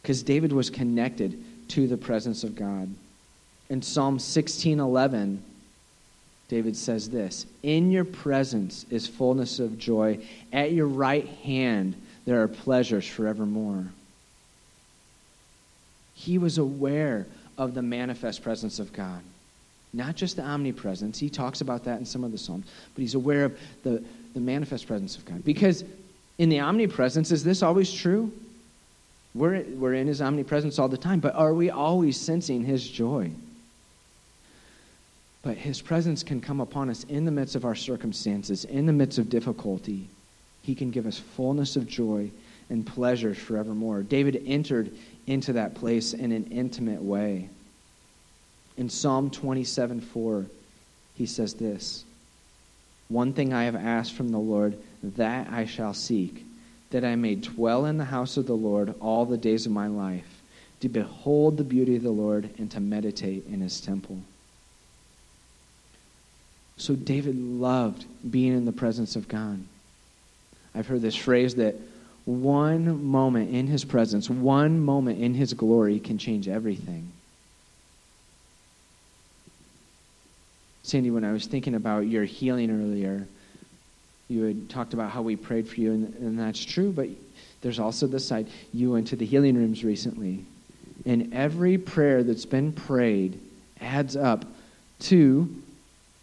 [0.00, 2.88] because David was connected to the presence of God.
[3.68, 5.40] In Psalm 16:11,
[6.48, 10.18] David says this, "In your presence is fullness of joy;
[10.50, 13.88] at your right hand there are pleasures forevermore."
[16.18, 19.22] He was aware of the manifest presence of God.
[19.92, 23.14] Not just the omnipresence, he talks about that in some of the Psalms, but he's
[23.14, 24.02] aware of the,
[24.34, 25.44] the manifest presence of God.
[25.44, 25.84] Because
[26.38, 28.32] in the omnipresence, is this always true?
[29.32, 33.30] We're, we're in his omnipresence all the time, but are we always sensing his joy?
[35.42, 38.92] But his presence can come upon us in the midst of our circumstances, in the
[38.92, 40.08] midst of difficulty.
[40.62, 42.32] He can give us fullness of joy
[42.70, 44.02] and pleasures forevermore.
[44.02, 44.90] David entered
[45.28, 47.50] into that place in an intimate way.
[48.78, 50.46] In Psalm 27 4,
[51.16, 52.04] he says this
[53.08, 56.44] One thing I have asked from the Lord, that I shall seek,
[56.90, 59.86] that I may dwell in the house of the Lord all the days of my
[59.86, 60.42] life,
[60.80, 64.18] to behold the beauty of the Lord and to meditate in his temple.
[66.78, 69.60] So David loved being in the presence of God.
[70.74, 71.74] I've heard this phrase that
[72.28, 77.10] one moment in his presence, one moment in his glory can change everything.
[80.82, 83.26] Sandy, when I was thinking about your healing earlier,
[84.28, 87.08] you had talked about how we prayed for you, and, and that's true, but
[87.62, 88.46] there's also the side.
[88.74, 90.44] You went to the healing rooms recently,
[91.06, 93.40] and every prayer that's been prayed
[93.80, 94.44] adds up
[95.00, 95.48] to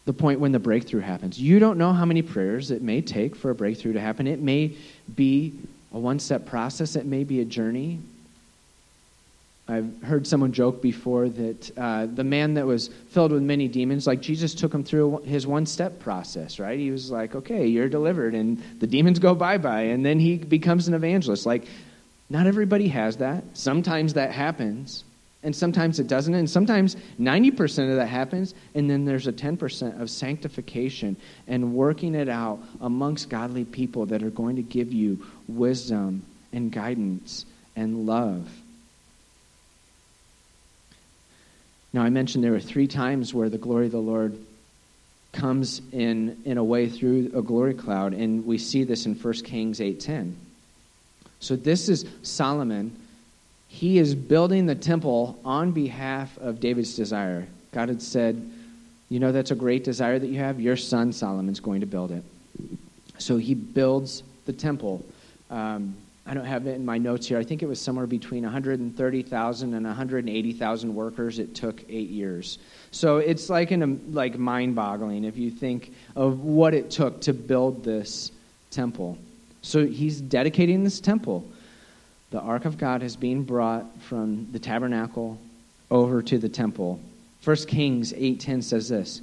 [0.05, 1.39] the point when the breakthrough happens.
[1.39, 4.27] You don't know how many prayers it may take for a breakthrough to happen.
[4.27, 4.75] It may
[5.15, 5.55] be
[5.95, 7.99] a one step process, it may be a journey.
[9.67, 14.05] I've heard someone joke before that uh, the man that was filled with many demons,
[14.05, 16.77] like Jesus took him through his one step process, right?
[16.77, 20.37] He was like, okay, you're delivered, and the demons go bye bye, and then he
[20.37, 21.45] becomes an evangelist.
[21.45, 21.65] Like,
[22.29, 23.43] not everybody has that.
[23.53, 25.05] Sometimes that happens,
[25.45, 26.33] and sometimes it doesn't.
[26.33, 31.15] And sometimes 90% of that happens, and then there's a 10% of sanctification
[31.47, 36.71] and working it out amongst godly people that are going to give you wisdom and
[36.71, 38.49] guidance and love.
[41.93, 44.37] Now, I mentioned there were three times where the glory of the Lord
[45.31, 49.33] comes in, in a way through a glory cloud, and we see this in 1
[49.43, 50.33] Kings 8.10.
[51.39, 52.99] So this is Solomon.
[53.75, 57.45] He is building the temple on behalf of David's desire.
[57.73, 58.49] God had said,
[59.09, 60.61] you know, that's a great desire that you have.
[60.61, 62.23] Your son Solomon's going to build it.
[63.17, 65.03] So he builds the temple.
[65.49, 65.93] Um,
[66.25, 67.37] I don't have it in my notes here.
[67.37, 71.37] I think it was somewhere between 130,000 and 180,000 workers.
[71.37, 72.59] It took eight years.
[72.91, 73.73] So it's like
[74.11, 78.31] like mind-boggling if you think of what it took to build this
[78.71, 79.17] temple.
[79.63, 81.45] So he's dedicating this temple.
[82.31, 85.39] The ark of God is being brought from the tabernacle
[85.89, 86.99] over to the temple.
[87.43, 89.21] 1 Kings 8:10 says this,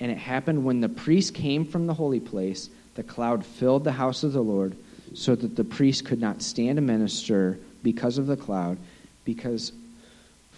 [0.00, 3.92] "And it happened when the priest came from the holy place, the cloud filled the
[3.92, 4.76] house of the Lord."
[5.14, 8.76] so that the priest could not stand and minister because of the cloud,
[9.24, 9.72] because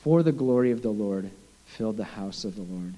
[0.02, 1.30] for the glory of the Lord
[1.66, 2.94] filled the house of the Lord.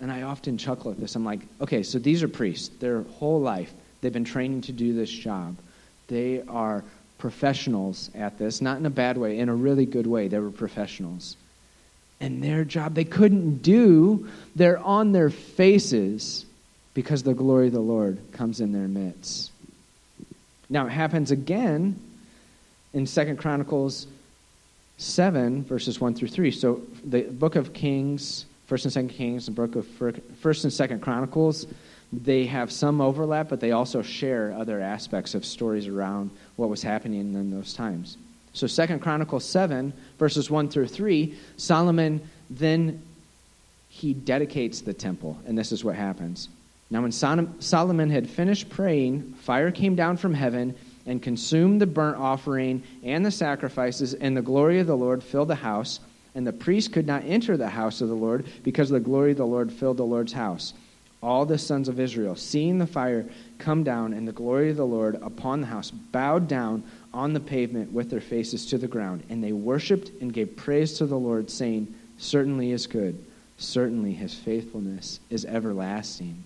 [0.00, 1.16] And I often chuckle at this.
[1.16, 2.68] I'm like, okay, so these are priests.
[2.80, 5.56] Their whole life, they've been training to do this job.
[6.08, 6.84] They are
[7.18, 10.28] professionals at this, not in a bad way, in a really good way.
[10.28, 11.36] They were professionals.
[12.20, 16.46] And their job they couldn't do, they're on their faces
[16.94, 19.52] because the glory of the Lord comes in their midst.
[20.68, 21.98] Now it happens again
[22.92, 24.06] in Second Chronicles
[24.96, 26.50] 7, verses 1 through 3.
[26.50, 31.00] So the book of Kings, 1st and 2nd Kings, the book of 1st and 2nd
[31.00, 31.66] Chronicles,
[32.12, 36.82] they have some overlap, but they also share other aspects of stories around what was
[36.82, 38.18] happening in those times.
[38.52, 43.02] So Second Chronicles 7, verses 1 through 3, Solomon then
[43.88, 46.48] he dedicates the temple, and this is what happens.
[46.90, 50.74] Now, when Solomon had finished praying, fire came down from heaven
[51.06, 55.48] and consumed the burnt offering and the sacrifices, and the glory of the Lord filled
[55.48, 56.00] the house.
[56.34, 59.38] And the priest could not enter the house of the Lord because the glory of
[59.38, 60.72] the Lord filled the Lord's house.
[61.20, 63.26] All the sons of Israel, seeing the fire
[63.58, 67.40] come down and the glory of the Lord upon the house, bowed down on the
[67.40, 69.24] pavement with their faces to the ground.
[69.28, 73.24] And they worshipped and gave praise to the Lord, saying, Certainly is good.
[73.58, 76.44] Certainly his faithfulness is everlasting.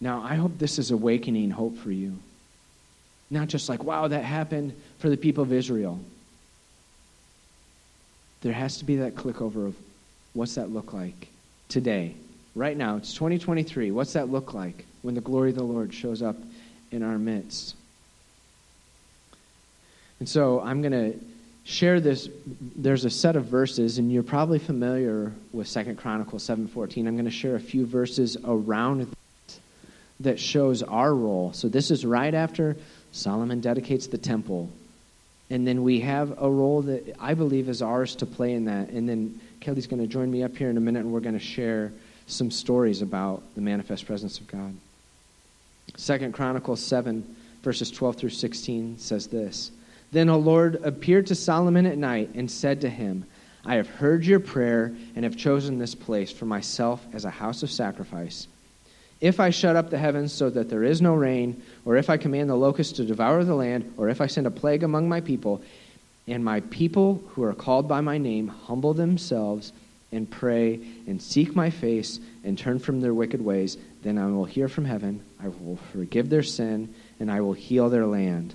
[0.00, 2.18] Now, I hope this is awakening hope for you.
[3.30, 6.00] Not just like, wow, that happened for the people of Israel.
[8.40, 9.76] There has to be that click over of
[10.32, 11.28] what's that look like
[11.70, 12.14] today,
[12.54, 12.96] right now.
[12.96, 13.90] It's 2023.
[13.90, 16.36] What's that look like when the glory of the Lord shows up
[16.90, 17.74] in our midst?
[20.18, 21.18] And so I'm going to
[21.64, 22.28] share this
[22.76, 27.26] there's a set of verses and you're probably familiar with second chronicles 7.14 i'm going
[27.26, 29.08] to share a few verses around that
[30.20, 31.52] that shows our role.
[31.52, 32.76] So this is right after
[33.12, 34.70] Solomon dedicates the temple.
[35.48, 38.90] And then we have a role that I believe is ours to play in that.
[38.90, 41.38] And then Kelly's going to join me up here in a minute and we're going
[41.38, 41.92] to share
[42.26, 44.74] some stories about the manifest presence of God.
[45.96, 49.70] Second Chronicles 7, verses 12 through 16 says this
[50.12, 53.24] Then a Lord appeared to Solomon at night and said to him,
[53.64, 57.62] I have heard your prayer and have chosen this place for myself as a house
[57.62, 58.46] of sacrifice.
[59.20, 62.16] If I shut up the heavens so that there is no rain, or if I
[62.16, 65.20] command the locusts to devour the land, or if I send a plague among my
[65.20, 65.60] people,
[66.26, 69.72] and my people who are called by my name humble themselves
[70.12, 74.44] and pray and seek my face and turn from their wicked ways, then I will
[74.44, 78.54] hear from heaven, I will forgive their sin, and I will heal their land.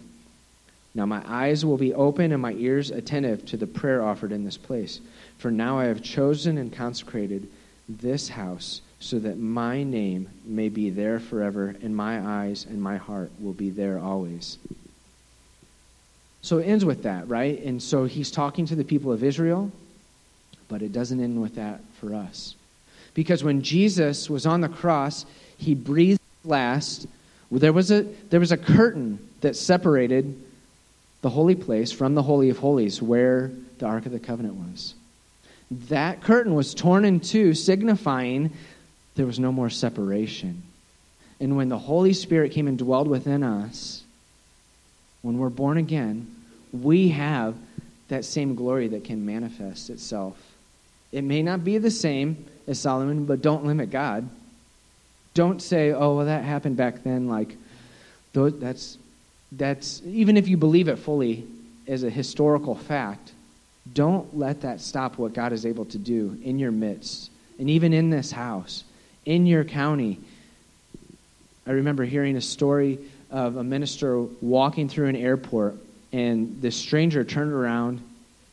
[0.94, 4.46] Now my eyes will be open and my ears attentive to the prayer offered in
[4.46, 5.02] this place.
[5.38, 7.48] For now I have chosen and consecrated
[7.88, 12.98] this house so that my name may be there forever, and my eyes and my
[12.98, 14.58] heart will be there always.
[16.46, 17.60] So it ends with that, right?
[17.64, 19.72] And so he's talking to the people of Israel,
[20.70, 22.54] but it doesn't end with that for us.
[23.16, 25.26] Because when Jesus was on the cross,
[25.58, 27.08] he breathed last.
[27.52, 30.40] There was a, there was a curtain that separated
[31.24, 34.94] the holy place from the Holy of Holies, where the Ark of the Covenant was.
[35.90, 38.52] That curtain was torn in two, signifying
[39.16, 40.62] there was no more separation.
[41.40, 44.04] And when the Holy Spirit came and dwelled within us,
[45.24, 46.35] when we're born again,
[46.84, 47.56] we have
[48.08, 50.38] that same glory that can manifest itself.
[51.12, 54.28] It may not be the same as Solomon, but don't limit God.
[55.34, 57.28] Don't say, oh, well, that happened back then.
[57.28, 57.56] Like,
[58.34, 58.98] that's,
[59.52, 61.46] that's, even if you believe it fully,
[61.88, 63.32] as a historical fact,
[63.94, 67.94] don't let that stop what God is able to do in your midst, and even
[67.94, 68.84] in this house,
[69.26, 70.20] in your county.
[71.68, 73.00] I remember hearing a story
[73.30, 75.76] of a minister walking through an airport,
[76.16, 78.02] and this stranger turned around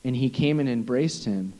[0.03, 1.53] and he came and embraced him.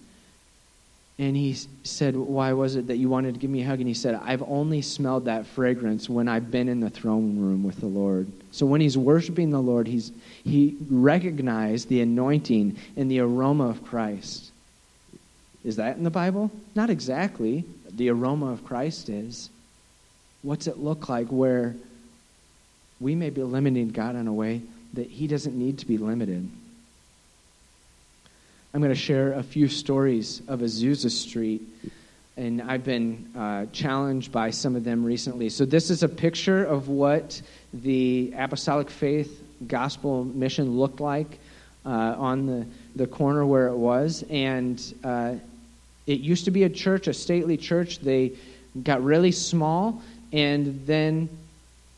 [1.17, 3.79] And he said, Why was it that you wanted to give me a hug?
[3.79, 7.63] And he said, I've only smelled that fragrance when I've been in the throne room
[7.63, 8.27] with the Lord.
[8.51, 10.11] So when he's worshiping the Lord, he's,
[10.43, 14.51] he recognized the anointing and the aroma of Christ.
[15.65, 16.51] Is that in the Bible?
[16.75, 17.65] Not exactly.
[17.93, 19.51] The aroma of Christ is.
[20.43, 21.77] What's it look like where
[22.99, 24.63] we may be limiting God in a way
[24.95, 26.49] that he doesn't need to be limited?
[28.75, 31.63] I'm going to share a few stories of Azusa Street,
[32.37, 35.51] and I've been uh, challenged by some of them recently.
[35.51, 37.43] So, this is a picture of what
[37.75, 41.39] the Apostolic Faith Gospel Mission looked like
[41.85, 42.67] uh, on the,
[42.97, 44.25] the corner where it was.
[44.31, 45.35] And uh,
[46.07, 47.99] it used to be a church, a stately church.
[47.99, 48.33] They
[48.83, 51.29] got really small, and then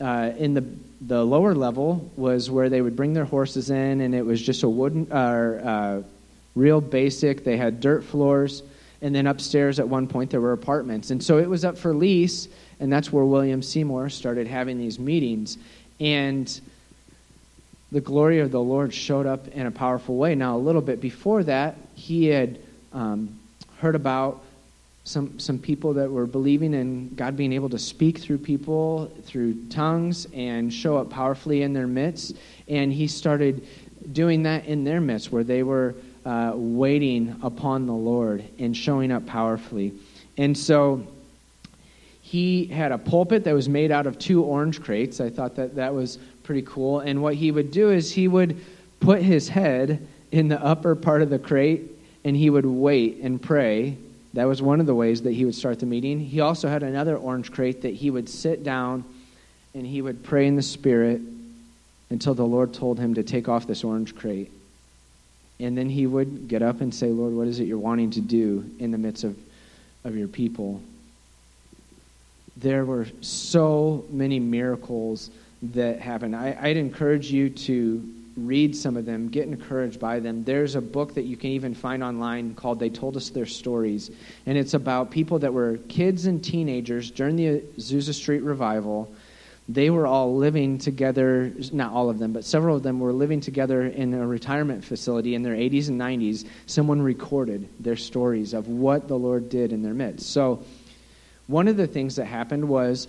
[0.01, 0.65] uh, in the
[1.07, 4.63] the lower level was where they would bring their horses in, and it was just
[4.63, 6.01] a wooden or uh,
[6.55, 7.43] real basic.
[7.43, 8.63] They had dirt floors,
[9.01, 11.11] and then upstairs at one point there were apartments.
[11.11, 12.47] And so it was up for lease,
[12.79, 15.57] and that's where William Seymour started having these meetings.
[15.99, 16.59] And
[17.91, 20.33] the glory of the Lord showed up in a powerful way.
[20.33, 22.59] Now, a little bit before that, he had
[22.93, 23.39] um,
[23.77, 24.41] heard about
[25.05, 29.67] some, some people that were believing in God being able to speak through people, through
[29.67, 32.35] tongues, and show up powerfully in their midst.
[32.67, 33.67] And he started
[34.11, 35.95] doing that in their midst, where they were
[36.25, 39.93] uh, waiting upon the Lord and showing up powerfully.
[40.37, 41.05] And so
[42.21, 45.21] he had a pulpit that was made out of two orange crates.
[45.21, 47.01] I thought that that was pretty cool.
[47.01, 48.59] And what he would do is he would
[48.99, 51.91] put his head in the upper part of the crate
[52.23, 53.97] and he would wait and pray.
[54.35, 56.19] That was one of the ways that he would start the meeting.
[56.19, 59.05] He also had another orange crate that he would sit down
[59.73, 61.21] and he would pray in the Spirit
[62.09, 64.51] until the Lord told him to take off this orange crate.
[65.61, 68.21] And then he would get up and say, Lord, what is it you're wanting to
[68.21, 69.37] do in the midst of,
[70.03, 70.81] of your people?
[72.57, 75.31] There were so many miracles
[75.63, 76.35] that happened.
[76.35, 78.05] I, I'd encourage you to
[78.37, 80.43] read some of them, get encouraged by them.
[80.43, 84.11] There's a book that you can even find online called They Told Us Their Stories.
[84.45, 89.13] And it's about people that were kids and teenagers during the Azusa Street revival
[89.67, 93.41] they were all living together, not all of them, but several of them were living
[93.41, 96.45] together in a retirement facility in their 80s and 90s.
[96.67, 100.31] Someone recorded their stories of what the Lord did in their midst.
[100.31, 100.63] So,
[101.47, 103.07] one of the things that happened was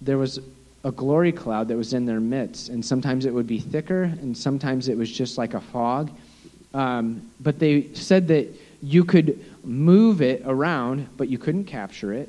[0.00, 0.40] there was
[0.84, 4.36] a glory cloud that was in their midst, and sometimes it would be thicker, and
[4.36, 6.10] sometimes it was just like a fog.
[6.74, 8.48] Um, but they said that
[8.82, 12.28] you could move it around, but you couldn't capture it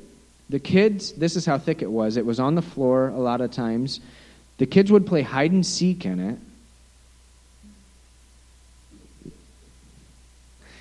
[0.50, 2.16] the kids, this is how thick it was.
[2.16, 4.00] It was on the floor a lot of times.
[4.58, 6.38] The kids would play hide and seek in it.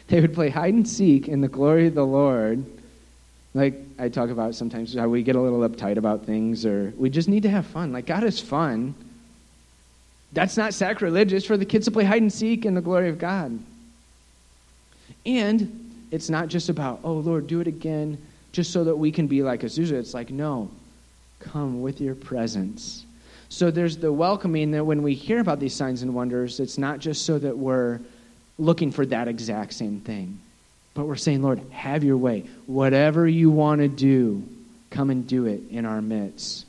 [0.08, 2.66] They would play hide and seek in the glory of the Lord.
[3.54, 7.10] Like I talk about sometimes how we get a little uptight about things, or we
[7.10, 7.92] just need to have fun.
[7.92, 8.96] Like God is fun.
[10.32, 13.20] That's not sacrilegious for the kids to play hide and seek in the glory of
[13.20, 13.60] God.
[15.26, 18.18] And it's not just about, oh Lord, do it again
[18.52, 19.94] just so that we can be like Azusa.
[19.94, 20.70] It's like, no,
[21.40, 23.06] come with your presence.
[23.50, 27.00] So there's the welcoming that when we hear about these signs and wonders, it's not
[27.00, 28.00] just so that we're
[28.58, 30.40] looking for that exact same thing,
[30.94, 32.46] but we're saying, Lord, have your way.
[32.66, 34.44] Whatever you want to do,
[34.90, 36.66] come and do it in our midst.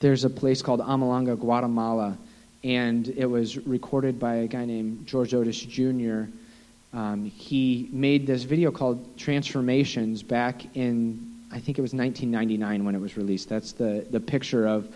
[0.00, 2.16] There's a place called Almolonga, Guatemala,
[2.62, 6.24] and it was recorded by a guy named George Otis Jr
[6.92, 12.94] um, he made this video called Transformations back in, I think it was 1999 when
[12.94, 13.48] it was released.
[13.48, 14.88] That's the, the picture of,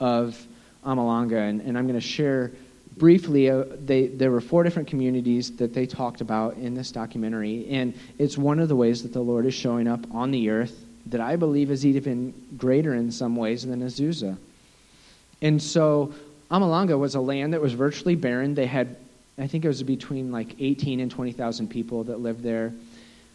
[0.00, 0.44] of
[0.84, 1.38] Almolonga.
[1.38, 2.50] And, and I'm going to share
[2.96, 7.66] briefly, uh, they, there were four different communities that they talked about in this documentary.
[7.70, 10.84] And it's one of the ways that the Lord is showing up on the earth
[11.06, 14.36] that I believe is even greater in some ways than Azusa.
[15.40, 16.14] And so
[16.50, 18.54] Almolonga was a land that was virtually barren.
[18.54, 18.96] They had
[19.38, 22.72] I think it was between like 18 and 20,000 people that lived there.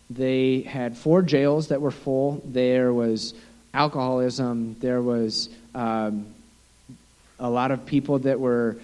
[0.09, 2.41] They had four jails that were full.
[2.43, 3.33] There was
[3.73, 4.75] alcoholism.
[4.79, 6.25] There was um,
[7.39, 8.77] a lot of people that were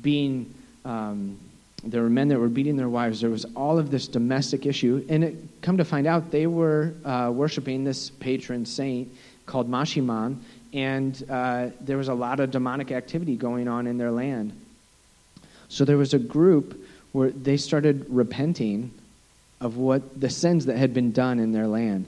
[0.00, 0.52] being,
[0.84, 1.38] um,
[1.84, 3.20] there were men that were beating their wives.
[3.20, 5.04] There was all of this domestic issue.
[5.08, 9.12] And it, come to find out, they were uh, worshiping this patron saint
[9.46, 10.36] called Maximón.
[10.72, 14.52] and uh, there was a lot of demonic activity going on in their land.
[15.68, 18.90] So there was a group where they started repenting
[19.60, 22.06] of what the sins that had been done in their land.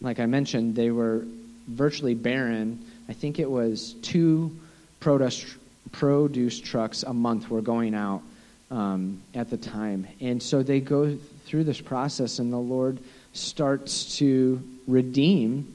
[0.00, 1.24] Like I mentioned, they were
[1.68, 2.84] virtually barren.
[3.08, 4.56] I think it was two
[4.98, 5.56] produce,
[5.92, 8.22] produce trucks a month were going out
[8.70, 10.06] um, at the time.
[10.20, 11.16] And so they go
[11.46, 12.98] through this process, and the Lord
[13.32, 15.72] starts to redeem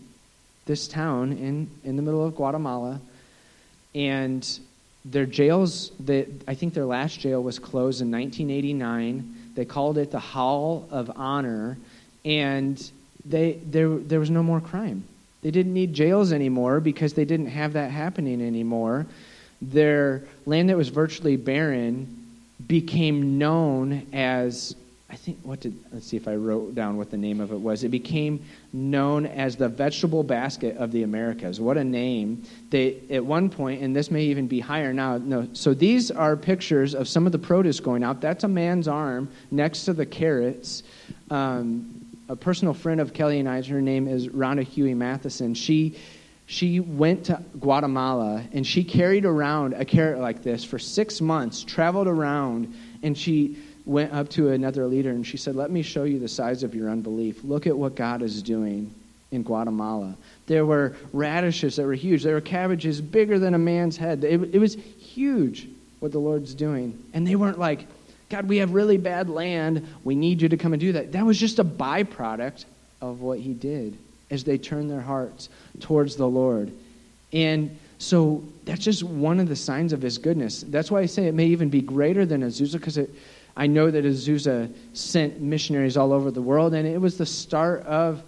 [0.65, 2.99] this town in, in the middle of Guatemala.
[3.93, 4.47] And
[5.05, 9.51] their jails, they, I think their last jail was closed in 1989.
[9.55, 11.77] They called it the Hall of Honor,
[12.23, 12.91] and
[13.23, 15.05] they, there, there was no more crime.
[15.41, 19.05] They didn't need jails anymore because they didn't have that happening anymore.
[19.71, 22.23] Their land that was virtually barren
[22.67, 24.75] became known as
[25.15, 27.59] I think what did let's see if I wrote down what the name of it
[27.59, 27.83] was.
[27.85, 28.43] It became
[28.73, 31.61] known as the vegetable basket of the Americas.
[31.61, 32.43] What a name!
[32.69, 35.17] They at one point, and this may even be higher now.
[35.17, 38.19] No, so these are pictures of some of the produce going out.
[38.19, 40.83] That's a man's arm next to the carrots.
[41.29, 45.53] Um, a personal friend of Kelly and I's, her name is Rhonda Huey Matheson.
[45.53, 45.97] She
[46.45, 51.63] she went to Guatemala and she carried around a carrot like this for six months,
[51.63, 56.03] traveled around, and she went up to another leader and she said, Let me show
[56.03, 57.43] you the size of your unbelief.
[57.43, 58.93] Look at what God is doing
[59.31, 60.15] in Guatemala.
[60.45, 64.23] There were radishes that were huge, there were cabbages bigger than a man's head.
[64.23, 65.67] It, it was huge
[65.99, 67.03] what the Lord's doing.
[67.13, 67.87] And they weren't like,
[68.29, 69.87] God, we have really bad land.
[70.03, 71.11] We need you to come and do that.
[71.13, 72.65] That was just a byproduct
[73.01, 73.97] of what he did
[74.31, 75.49] as they turned their hearts
[75.81, 76.71] towards the Lord.
[77.33, 80.63] And so that's just one of the signs of his goodness.
[80.67, 82.99] That's why I say it may even be greater than Azusa, because
[83.57, 87.83] I know that Azusa sent missionaries all over the world, and it was the start
[87.83, 88.21] of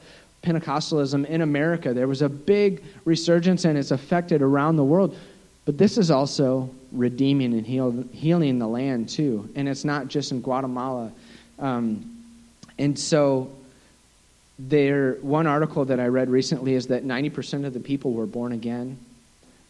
[0.43, 1.93] Pentecostalism in America.
[1.93, 5.17] There was a big resurgence, and it's affected around the world.
[5.65, 9.49] But this is also redeeming and heal, healing the land, too.
[9.55, 11.11] And it's not just in Guatemala.
[11.59, 12.23] Um,
[12.79, 13.51] and so
[14.59, 18.53] there, one article that I read recently is that 90% of the people were born
[18.53, 18.97] again.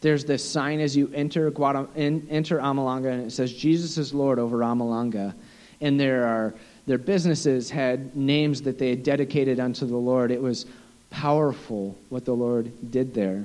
[0.00, 4.38] There's this sign as you enter, Guatem- enter Almolonga, and it says, Jesus is Lord
[4.38, 5.34] over Almolonga.
[5.80, 6.54] And there are,
[6.86, 10.30] their businesses had names that they had dedicated unto the Lord.
[10.30, 10.66] It was
[11.10, 13.44] powerful what the Lord did there.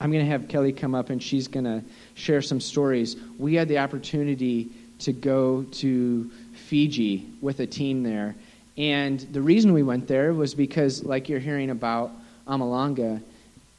[0.00, 1.82] I'm going to have Kelly come up and she's going to
[2.14, 3.16] share some stories.
[3.38, 4.68] We had the opportunity
[5.00, 8.36] to go to Fiji with a team there
[8.78, 12.12] and the reason we went there was because, like you're hearing about
[12.46, 13.20] Almolonga,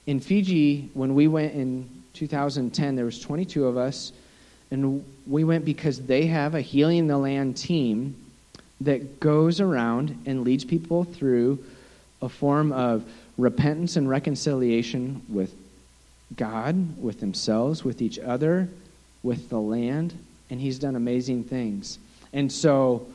[0.05, 4.11] in Fiji, when we went in 2010, there was 22 of us,
[4.71, 8.15] and we went because they have a Healing the Land team
[8.81, 11.59] that goes around and leads people through
[12.21, 13.03] a form of
[13.37, 15.53] repentance and reconciliation with
[16.35, 18.67] God, with themselves, with each other,
[19.23, 20.13] with the land,
[20.49, 21.99] and He's done amazing things.
[22.33, 23.07] And so,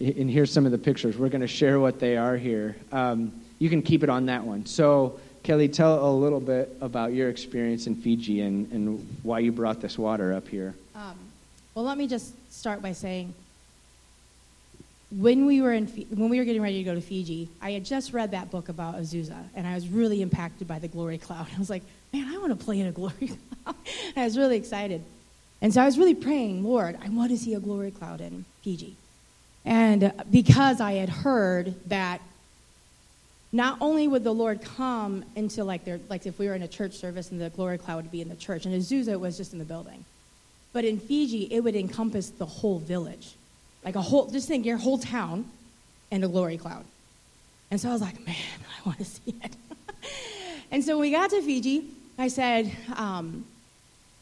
[0.00, 1.16] and here's some of the pictures.
[1.16, 2.76] We're going to share what they are here.
[2.92, 4.66] Um, you can keep it on that one.
[4.66, 9.52] So, Kelly, tell a little bit about your experience in Fiji and, and why you
[9.52, 10.74] brought this water up here.
[10.94, 11.16] Um,
[11.74, 13.32] well, let me just start by saying
[15.10, 17.84] when we were in when we were getting ready to go to Fiji, I had
[17.84, 21.46] just read that book about Azusa, and I was really impacted by the glory cloud.
[21.54, 21.82] I was like,
[22.12, 23.14] man, I want to play in a glory
[23.64, 23.76] cloud.
[24.16, 25.02] I was really excited,
[25.62, 28.44] and so I was really praying, Lord, I want to see a glory cloud in
[28.62, 28.96] Fiji.
[29.66, 32.20] And because I had heard that
[33.52, 36.68] not only would the Lord come into like their like if we were in a
[36.68, 39.52] church service and the glory cloud would be in the church, and Azusa was just
[39.52, 40.04] in the building.
[40.72, 43.34] But in Fiji, it would encompass the whole village.
[43.84, 45.50] Like a whole just think your whole town
[46.12, 46.84] and a glory cloud.
[47.70, 49.56] And so I was like, man, I want to see it.
[50.70, 51.88] and so when we got to Fiji,
[52.18, 53.44] I said, um,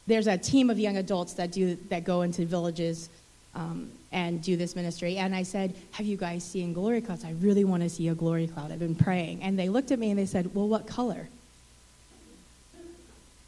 [0.07, 3.11] there's a team of young adults that do that go into villages
[3.55, 5.17] um, and do this ministry.
[5.17, 7.25] And I said, Have you guys seen glory clouds?
[7.25, 8.73] I really want to see a glory cloud.
[8.73, 9.43] I've been praying.
[9.43, 11.29] And they looked at me and they said, Well, what color?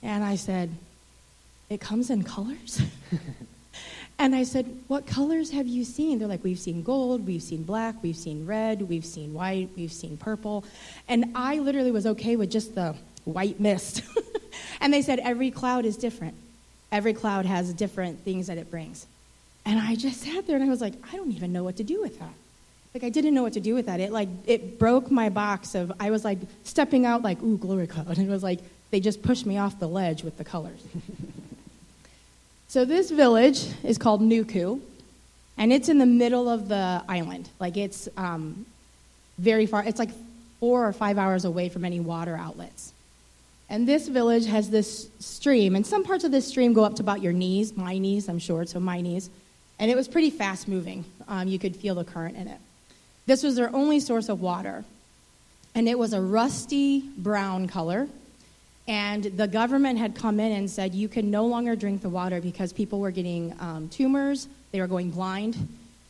[0.03, 0.71] And I said,
[1.71, 2.83] It comes in colors.
[4.19, 6.19] and I said, What colors have you seen?
[6.19, 9.93] They're like, We've seen gold, we've seen black, we've seen red, we've seen white, we've
[9.93, 10.65] seen purple.
[11.09, 14.03] And I literally was okay with just the white mist.
[14.81, 16.35] and they said, Every cloud is different.
[16.93, 19.07] Every cloud has different things that it brings.
[19.67, 21.85] And I just sat there and I was like, I don't even know what to
[21.85, 22.33] do with that.
[22.95, 24.01] Like I didn't know what to do with that.
[24.01, 27.87] It like it broke my box of I was like stepping out like ooh glory
[27.87, 28.61] cloud and it was like
[28.91, 30.83] they just pushed me off the ledge with the colors.
[32.69, 34.81] so this village is called Nuku,
[35.59, 37.51] and it's in the middle of the island.
[37.59, 38.65] Like it's um,
[39.39, 39.85] very far.
[39.85, 40.11] It's like
[40.61, 42.93] four or five hours away from any water outlets.
[43.69, 47.03] And this village has this stream, and some parts of this stream go up to
[47.03, 49.29] about your knees, my knees, I'm sure, so my knees.
[49.79, 51.05] And it was pretty fast moving.
[51.29, 52.59] Um, you could feel the current in it.
[53.27, 54.85] This was their only source of water.
[55.75, 58.09] And it was a rusty brown color.
[58.89, 62.41] And the government had come in and said you can no longer drink the water
[62.41, 65.57] because people were getting um, tumors, they were going blind,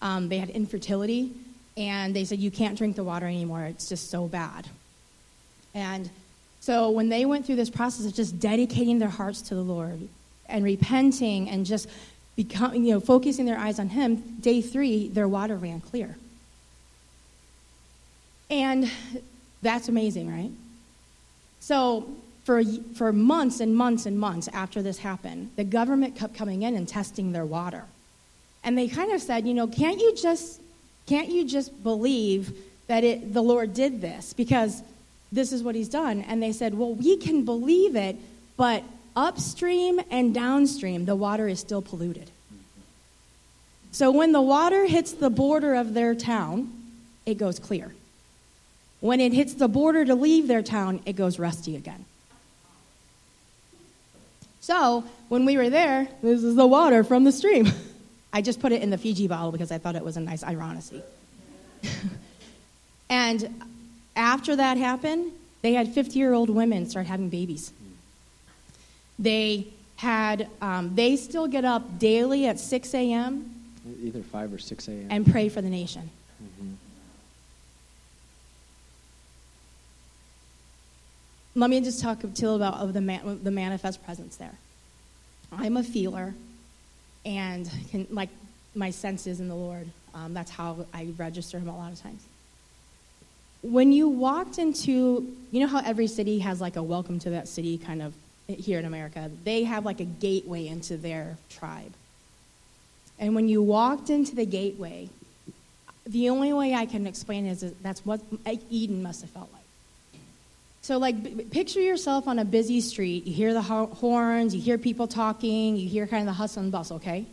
[0.03, 1.33] um, they had infertility,
[1.77, 3.65] and they said you can't drink the water anymore.
[3.65, 4.69] It's just so bad.
[5.75, 6.11] And
[6.61, 10.09] so when they went through this process of just dedicating their hearts to the Lord
[10.49, 11.89] and repenting and just
[12.37, 16.17] become, you know, focusing their eyes on Him, day three, their water ran clear.
[18.49, 18.91] And
[19.63, 20.53] that's amazing, right?
[21.61, 22.09] So
[22.45, 22.63] for,
[22.95, 26.87] for months and months and months after this happened, the government kept coming in and
[26.87, 27.85] testing their water.
[28.63, 30.61] And they kind of said, you know, can't you just,
[31.07, 32.57] can't you just believe
[32.87, 34.33] that it, the Lord did this?
[34.33, 34.83] Because
[35.33, 36.21] this is what he's done.
[36.23, 38.17] And they said, well, we can believe it,
[38.57, 38.85] but
[39.17, 42.31] upstream and downstream, the water is still polluted.
[43.91, 46.71] So when the water hits the border of their town,
[47.25, 47.95] it goes clear.
[49.01, 52.05] When it hits the border to leave their town, it goes rusty again.
[54.61, 57.69] So when we were there, this is the water from the stream.
[58.33, 60.45] I just put it in the Fiji bottle because I thought it was a nice
[60.45, 61.03] ironically.
[63.09, 63.65] and
[64.15, 67.73] after that happened, they had 50 year old women start having babies.
[69.19, 73.53] They had, um, they still get up daily at 6 a.m.
[74.03, 75.07] Either 5 or 6 a.m.
[75.11, 76.11] and pray for the nation.
[81.55, 84.53] Let me just talk a little about of the, man, the manifest presence there.
[85.51, 86.35] I'm a feeler,
[87.25, 88.29] and can, like
[88.75, 89.89] my senses in the Lord.
[90.15, 92.23] Um, that's how I register Him a lot of times.
[93.63, 97.49] When you walked into, you know how every city has like a welcome to that
[97.49, 98.13] city kind of
[98.49, 99.31] here in America?
[99.45, 101.93] They have like a gateway into their tribe.
[103.19, 105.09] And when you walked into the gateway,
[106.07, 108.21] the only way I can explain is that that's what
[108.71, 109.63] Eden must have felt like.
[110.83, 113.27] So, like, picture yourself on a busy street.
[113.27, 116.63] You hear the ho- horns, you hear people talking, you hear kind of the hustle
[116.63, 117.27] and bustle, okay?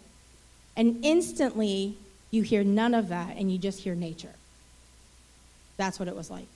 [0.75, 1.95] And instantly,
[2.31, 4.33] you hear none of that, and you just hear nature.
[5.77, 6.47] That's what it was like.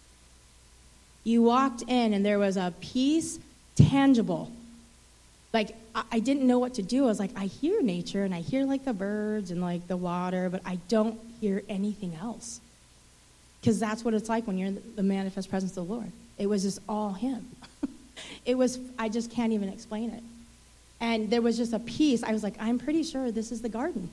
[1.24, 3.38] You walked in, and there was a peace
[3.78, 4.52] tangible.
[5.54, 5.76] Like,
[6.12, 7.06] I, didn't know what to do.
[7.06, 9.98] I was like, I hear nature, and I hear, like, the birds and, like, the
[9.98, 12.60] water, but I don't hear anything else.
[13.62, 16.12] Because that's what it's like when you're in the manifest presence of the Lord.
[16.38, 17.48] It was just all Him.
[18.46, 20.24] it was, I just can't even explain it.
[21.00, 22.24] And there was just a peace.
[22.24, 24.10] I was like, I'm pretty sure this is the garden.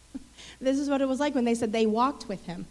[0.60, 2.66] this is what it was like when they said they walked with Him.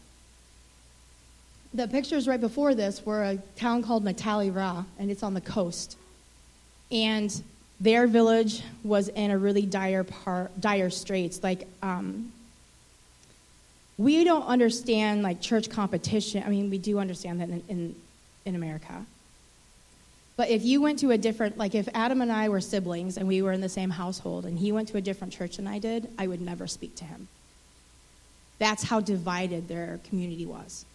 [1.74, 5.98] The pictures right before this were a town called Nataleira, and it's on the coast.
[6.92, 7.44] And
[7.80, 10.06] their village was in a really dire,
[10.60, 11.44] dire straits.
[11.44, 12.32] Like, um,
[13.98, 16.44] we don't understand like church competition.
[16.46, 17.96] I mean, we do understand that in, in,
[18.46, 19.06] in America.
[20.36, 23.28] But if you went to a different, like if Adam and I were siblings and
[23.28, 25.80] we were in the same household and he went to a different church than I
[25.80, 27.28] did, I would never speak to him.
[28.60, 30.86] That's how divided their community was.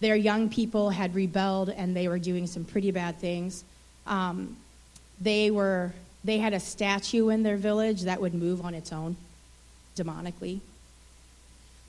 [0.00, 3.64] Their young people had rebelled and they were doing some pretty bad things.
[4.06, 4.56] Um,
[5.20, 5.92] they were
[6.24, 9.16] they had a statue in their village that would move on its own
[9.96, 10.60] demonically.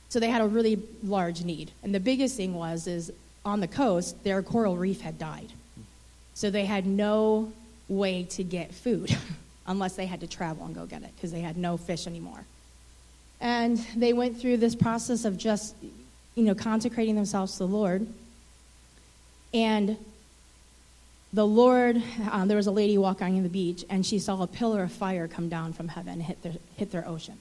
[0.09, 1.71] So they had a really large need.
[1.83, 3.11] And the biggest thing was is
[3.45, 5.51] on the coast their coral reef had died.
[6.33, 7.51] So they had no
[7.87, 9.15] way to get food
[9.67, 12.45] unless they had to travel and go get it because they had no fish anymore.
[13.41, 15.75] And they went through this process of just
[16.35, 18.07] you know consecrating themselves to the lord.
[19.53, 19.97] And
[21.31, 22.01] the Lord,
[22.31, 24.91] um, there was a lady walking on the beach, and she saw a pillar of
[24.91, 27.37] fire come down from heaven and hit their, hit their ocean.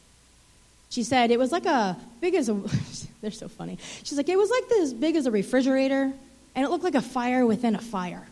[0.90, 2.54] She said it was like a big as a.
[3.20, 3.78] they're so funny.
[4.02, 6.12] She's like it was like this big as a refrigerator,
[6.54, 8.26] and it looked like a fire within a fire.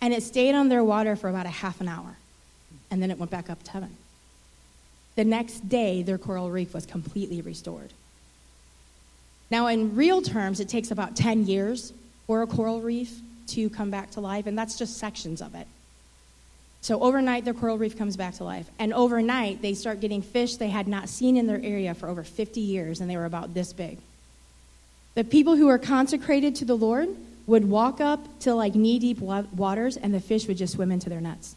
[0.00, 2.16] And it stayed on their water for about a half an hour,
[2.90, 3.96] and then it went back up to heaven.
[5.16, 7.92] The next day, their coral reef was completely restored.
[9.50, 11.92] Now, in real terms, it takes about 10 years
[12.26, 15.66] for a coral reef to come back to life, and that's just sections of it.
[16.80, 18.70] So overnight, the coral reef comes back to life.
[18.78, 22.22] And overnight, they start getting fish they had not seen in their area for over
[22.22, 23.98] 50 years, and they were about this big.
[25.14, 27.08] The people who were consecrated to the Lord
[27.46, 31.08] would walk up to like knee deep waters, and the fish would just swim into
[31.08, 31.56] their nets.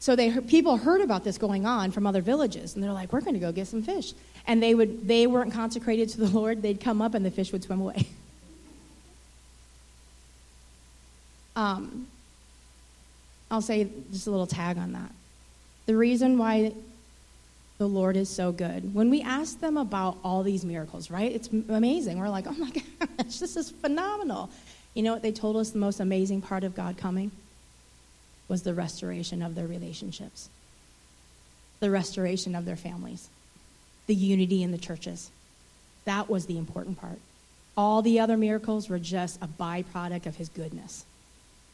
[0.00, 3.20] So they people heard about this going on from other villages, and they're like, "We're
[3.20, 4.14] going to go get some fish."
[4.48, 7.52] And they would they weren't consecrated to the Lord; they'd come up, and the fish
[7.52, 8.08] would swim away.
[11.56, 12.06] Um,
[13.50, 15.10] I'll say just a little tag on that.
[15.86, 16.72] The reason why
[17.78, 21.32] the Lord is so good, when we ask them about all these miracles, right?
[21.32, 22.18] It's amazing.
[22.18, 24.50] We're like, oh my gosh, this is phenomenal.
[24.94, 27.30] You know what they told us the most amazing part of God coming?
[28.48, 30.48] Was the restoration of their relationships,
[31.80, 33.28] the restoration of their families,
[34.06, 35.30] the unity in the churches.
[36.04, 37.18] That was the important part.
[37.76, 41.04] All the other miracles were just a byproduct of his goodness.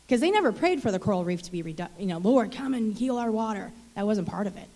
[0.08, 2.72] Because they never prayed for the coral reef to be, redu- you know, Lord, come
[2.72, 3.70] and heal our water.
[3.94, 4.66] That wasn't part of it.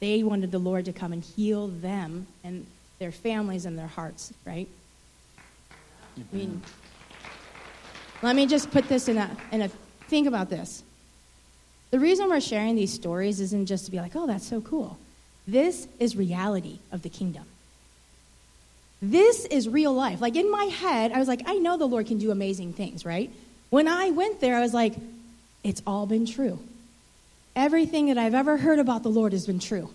[0.00, 2.66] They wanted the Lord to come and heal them and
[2.98, 4.68] their families and their hearts, right?
[6.18, 6.60] I mean,
[8.22, 9.68] let me just put this in a, in a,
[10.08, 10.82] think about this.
[11.90, 14.98] The reason we're sharing these stories isn't just to be like, oh, that's so cool.
[15.48, 17.44] This is reality of the kingdom.
[19.00, 20.20] This is real life.
[20.20, 23.06] Like in my head, I was like, I know the Lord can do amazing things,
[23.06, 23.30] right?
[23.70, 24.94] When I went there, I was like,
[25.62, 26.58] it's all been true.
[27.56, 29.90] Everything that I've ever heard about the Lord has been true.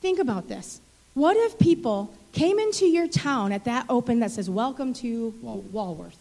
[0.00, 0.80] Think about this.
[1.14, 6.16] What if people came into your town at that open that says, Welcome to Walworth,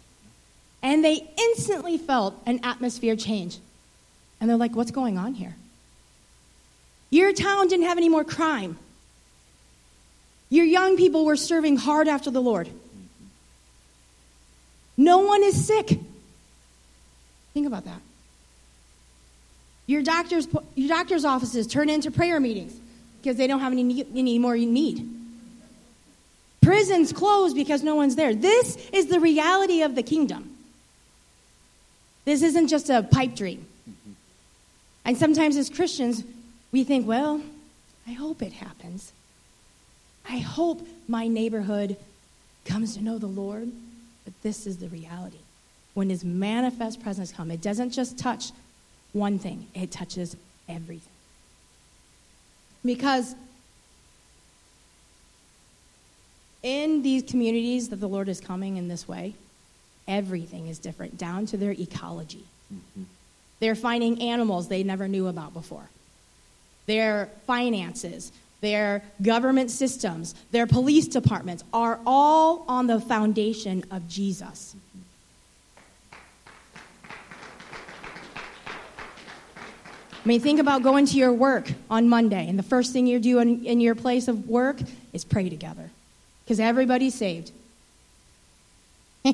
[0.82, 3.58] and they instantly felt an atmosphere change?
[4.42, 5.56] And they're like, What's going on here?
[7.10, 8.78] Your town didn't have any more crime.
[10.50, 12.70] Your young people were serving hard after the Lord.
[14.98, 16.00] No one is sick.
[17.60, 18.00] Think about that.
[19.86, 22.74] Your doctor's, your doctor's offices turn into prayer meetings
[23.22, 25.06] because they don't have any, any more you need.
[26.62, 28.34] Prisons close because no one's there.
[28.34, 30.56] This is the reality of the kingdom.
[32.24, 33.68] This isn't just a pipe dream.
[35.04, 36.24] And sometimes as Christians,
[36.72, 37.42] we think, well,
[38.08, 39.12] I hope it happens.
[40.30, 41.98] I hope my neighborhood
[42.64, 43.70] comes to know the Lord.
[44.24, 45.40] But this is the reality.
[45.94, 48.52] When his manifest presence comes, it doesn't just touch
[49.12, 50.36] one thing, it touches
[50.68, 51.12] everything.
[52.86, 53.36] Because
[56.64, 59.34] in these communities that the Lord is coming in this way,
[60.08, 62.44] everything is different, down to their ecology.
[62.74, 63.04] Mm-hmm.
[63.60, 65.90] They're finding animals they never knew about before.
[66.86, 68.32] Their finances,
[68.62, 74.76] their government systems, their police departments are all on the foundation of Jesus.
[74.76, 75.00] Mm-hmm.
[80.24, 83.20] I mean, think about going to your work on Monday, and the first thing you
[83.20, 84.78] do in, in your place of work
[85.14, 85.90] is pray together
[86.44, 87.52] because everybody's saved.
[89.26, 89.34] I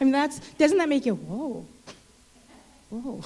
[0.00, 1.64] mean, that's, doesn't that make you, whoa,
[2.90, 3.22] whoa.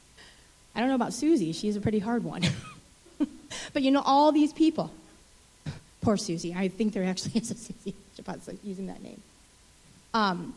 [0.74, 2.42] I don't know about Susie, she's a pretty hard one.
[3.74, 4.90] but you know, all these people,
[6.00, 9.20] poor Susie, I think there actually is a Susie Chapat's using that name.
[10.14, 10.54] Um,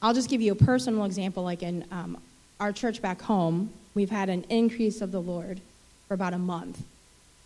[0.00, 2.16] I'll just give you a personal example, like in um,
[2.60, 5.60] our church back home, we've had an increase of the Lord
[6.08, 6.82] for about a month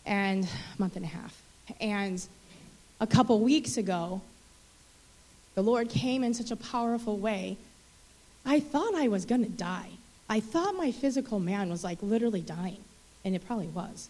[0.07, 1.41] and a month and a half.
[1.81, 2.25] And
[3.01, 4.21] a couple weeks ago,
[5.55, 7.57] the Lord came in such a powerful way.
[8.45, 9.91] I thought I was going to die.
[10.29, 12.83] I thought my physical man was like literally dying,
[13.25, 14.09] and it probably was.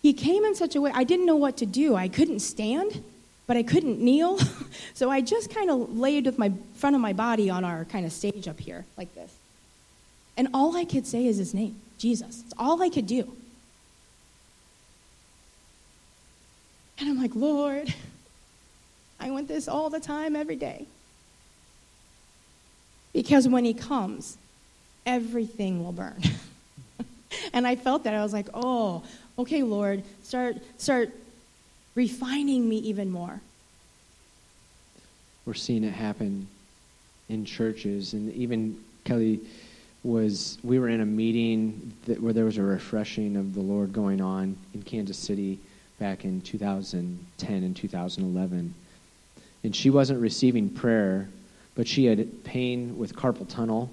[0.00, 1.96] He came in such a way, I didn't know what to do.
[1.96, 3.02] I couldn't stand,
[3.46, 4.38] but I couldn't kneel.
[4.94, 8.06] so I just kind of laid with my front of my body on our kind
[8.06, 9.32] of stage up here, like this.
[10.38, 12.42] And all I could say is his name, Jesus.
[12.44, 13.30] It's all I could do.
[17.00, 17.92] And I'm like, Lord,
[19.18, 20.86] I want this all the time, every day.
[23.12, 24.38] Because when he comes,
[25.04, 26.22] everything will burn.
[27.52, 28.14] and I felt that.
[28.14, 29.02] I was like, oh,
[29.40, 31.10] okay, Lord, start, start
[31.96, 33.40] refining me even more.
[35.44, 36.46] We're seeing it happen
[37.28, 39.40] in churches, and even Kelly
[40.02, 40.58] was.
[40.62, 44.20] We were in a meeting that, where there was a refreshing of the Lord going
[44.20, 45.58] on in Kansas City
[45.98, 48.74] back in 2010 and 2011,
[49.64, 51.28] and she wasn't receiving prayer,
[51.74, 53.90] but she had pain with carpal tunnel,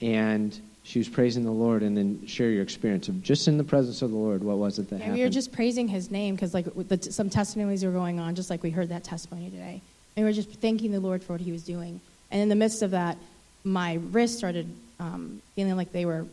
[0.00, 1.82] and she was praising the Lord.
[1.82, 4.42] And then share your experience of just in the presence of the Lord.
[4.42, 5.18] What was it that Yeah, happened?
[5.18, 8.50] we were just praising his name because like the, some testimonies were going on, just
[8.50, 9.80] like we heard that testimony today.
[10.16, 12.00] And we were just thanking the Lord for what he was doing.
[12.30, 13.16] And in the midst of that,
[13.64, 14.68] my wrists started
[15.00, 16.26] um, feeling like they were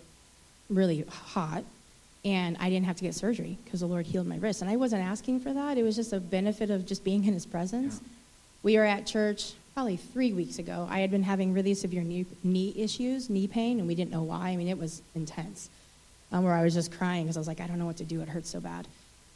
[0.70, 1.64] really hot.
[2.24, 4.62] And I didn't have to get surgery because the Lord healed my wrist.
[4.62, 5.78] And I wasn't asking for that.
[5.78, 8.00] It was just a benefit of just being in his presence.
[8.62, 10.88] We were at church probably three weeks ago.
[10.90, 14.22] I had been having really severe knee, knee issues, knee pain, and we didn't know
[14.22, 14.50] why.
[14.50, 15.70] I mean, it was intense
[16.32, 18.04] um, where I was just crying because I was like, I don't know what to
[18.04, 18.22] do.
[18.22, 18.88] It hurts so bad.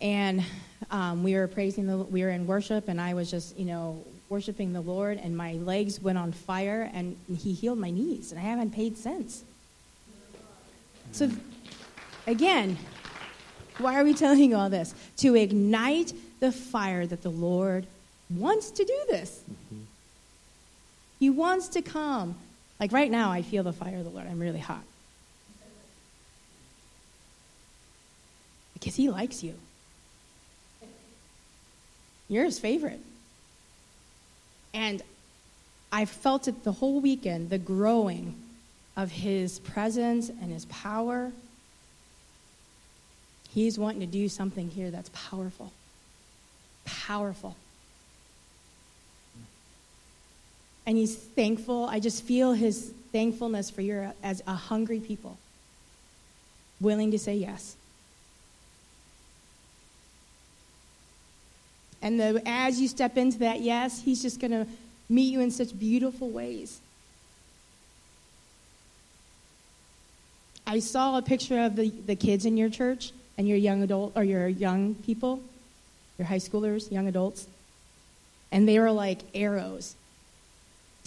[0.02, 0.44] And
[0.92, 4.04] um, we were praising the, we were in worship, and I was just, you know,
[4.30, 8.40] worshiping the Lord, and my legs went on fire, and He healed my knees, and
[8.40, 9.44] I haven't paid since.
[11.12, 11.30] So,
[12.28, 12.78] again,
[13.78, 14.94] why are we telling you all this?
[15.18, 17.86] To ignite the fire that the Lord
[18.30, 19.42] wants to do this.
[19.50, 19.84] Mm-hmm.
[21.20, 22.36] He wants to come.
[22.80, 24.28] Like right now, I feel the fire of the Lord.
[24.28, 24.84] I'm really hot.
[28.74, 29.56] Because He likes you.
[32.28, 33.00] You're His favorite.
[34.76, 35.02] And
[35.92, 38.36] I felt it the whole weekend the growing
[38.98, 41.32] of His presence and His power.
[43.52, 45.72] He's wanting to do something here that's powerful.
[46.84, 47.56] Powerful.
[50.86, 51.86] And he's thankful.
[51.86, 55.38] I just feel his thankfulness for you as a hungry people,
[56.80, 57.76] willing to say yes.
[62.06, 64.68] And the, as you step into that yes, he's just going to
[65.10, 66.80] meet you in such beautiful ways.
[70.68, 74.12] I saw a picture of the, the kids in your church and your young adult
[74.16, 75.42] or your young people,
[76.20, 77.48] your high schoolers, young adults,
[78.52, 79.96] and they were like arrows.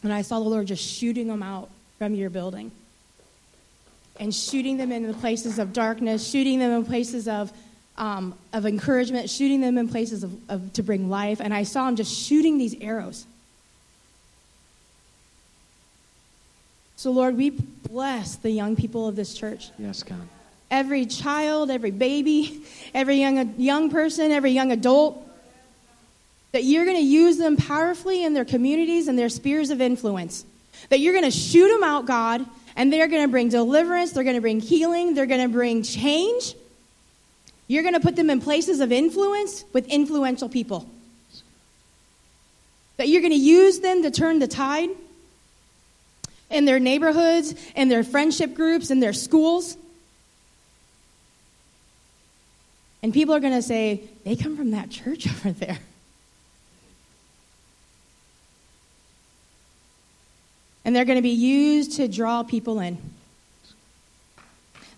[0.02, 2.72] And I saw the Lord just shooting them out from your building
[4.18, 7.52] and shooting them in the places of darkness, shooting them in places of,
[7.98, 11.40] um, of encouragement, shooting them in places of, of, to bring life.
[11.40, 13.26] And I saw him just shooting these arrows.
[16.96, 19.70] So, Lord, we bless the young people of this church.
[19.78, 20.26] Yes, God.
[20.70, 22.62] Every child, every baby,
[22.94, 25.24] every young, young person, every young adult,
[26.52, 30.44] that you're going to use them powerfully in their communities and their spheres of influence.
[30.88, 32.44] That you're going to shoot them out, God,
[32.76, 35.82] and they're going to bring deliverance, they're going to bring healing, they're going to bring
[35.82, 36.54] change.
[37.68, 40.88] You're going to put them in places of influence with influential people.
[42.96, 44.88] That you're going to use them to turn the tide
[46.50, 49.76] in their neighborhoods, in their friendship groups, in their schools.
[53.02, 55.78] And people are going to say, they come from that church over there.
[60.84, 62.96] And they're going to be used to draw people in.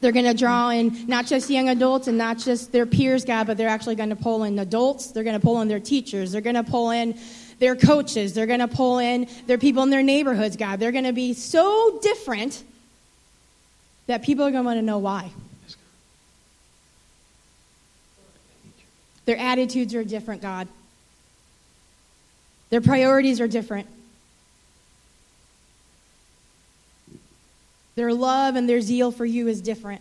[0.00, 3.46] They're going to draw in not just young adults and not just their peers, God,
[3.46, 5.08] but they're actually going to pull in adults.
[5.12, 6.32] They're going to pull in their teachers.
[6.32, 7.18] They're going to pull in
[7.58, 8.32] their coaches.
[8.32, 10.80] They're going to pull in their people in their neighborhoods, God.
[10.80, 12.62] They're going to be so different
[14.06, 15.30] that people are going to want to know why.
[19.26, 20.66] Their attitudes are different, God.
[22.70, 23.86] Their priorities are different.
[28.00, 30.00] Their love and their zeal for you is different.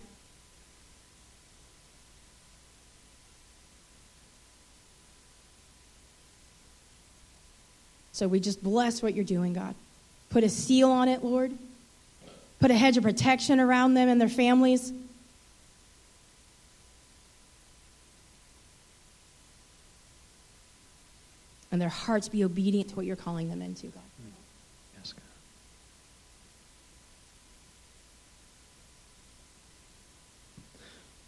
[8.14, 9.76] So we just bless what you're doing, God.
[10.30, 11.52] Put a seal on it, Lord.
[12.62, 14.94] Put a hedge of protection around them and their families.
[21.70, 24.04] And their hearts be obedient to what you're calling them into, God.
[24.98, 25.22] Yes, God.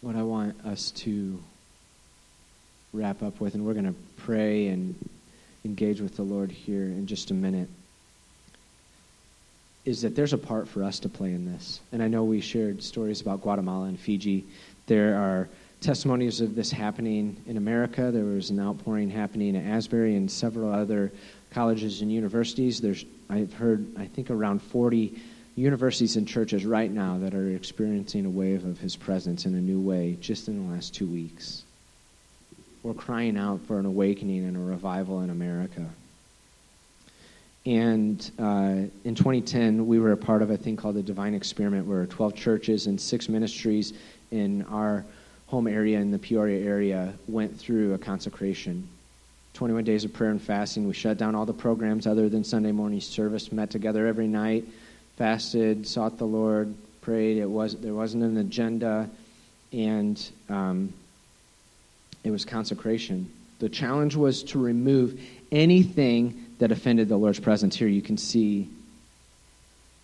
[0.01, 1.39] What I want us to
[2.91, 4.95] wrap up with, and we're going to pray and
[5.63, 7.69] engage with the Lord here in just a minute,
[9.85, 11.81] is that there's a part for us to play in this.
[11.91, 14.43] And I know we shared stories about Guatemala and Fiji.
[14.87, 15.47] There are
[15.81, 18.09] testimonies of this happening in America.
[18.09, 21.11] There was an outpouring happening at Asbury and several other
[21.51, 22.81] colleges and universities.
[22.81, 25.21] There's, I've heard, I think, around 40
[25.55, 29.61] universities and churches right now that are experiencing a wave of His presence in a
[29.61, 31.63] new way just in the last two weeks.
[32.83, 35.85] We're crying out for an awakening and a revival in America.
[37.65, 41.85] And uh, in 2010, we were a part of a thing called the Divine Experiment,
[41.85, 43.93] where 12 churches and six ministries
[44.31, 45.05] in our
[45.45, 48.87] home area in the Peoria area went through a consecration.
[49.53, 50.87] 21 days of prayer and fasting.
[50.87, 54.63] We shut down all the programs other than Sunday morning service, met together every night,
[55.18, 57.38] fasted, sought the Lord, prayed.
[57.38, 59.09] It was, there wasn't an agenda,
[59.72, 60.93] and um,
[62.24, 63.32] it was consecration.
[63.59, 65.20] The challenge was to remove
[65.51, 67.76] anything that offended the Lord's presence.
[67.76, 68.70] Here you can see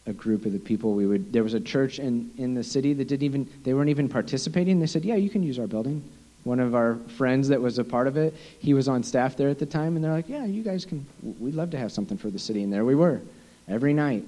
[0.07, 2.93] a group of the people we would there was a church in, in the city
[2.93, 4.79] that didn't even they weren't even participating.
[4.79, 6.03] They said, Yeah, you can use our building.
[6.43, 9.49] One of our friends that was a part of it, he was on staff there
[9.49, 11.05] at the time, and they're like, Yeah, you guys can
[11.39, 12.63] we'd love to have something for the city.
[12.63, 13.21] And there we were,
[13.67, 14.23] every night,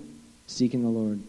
[0.50, 1.20] seeking the Lord.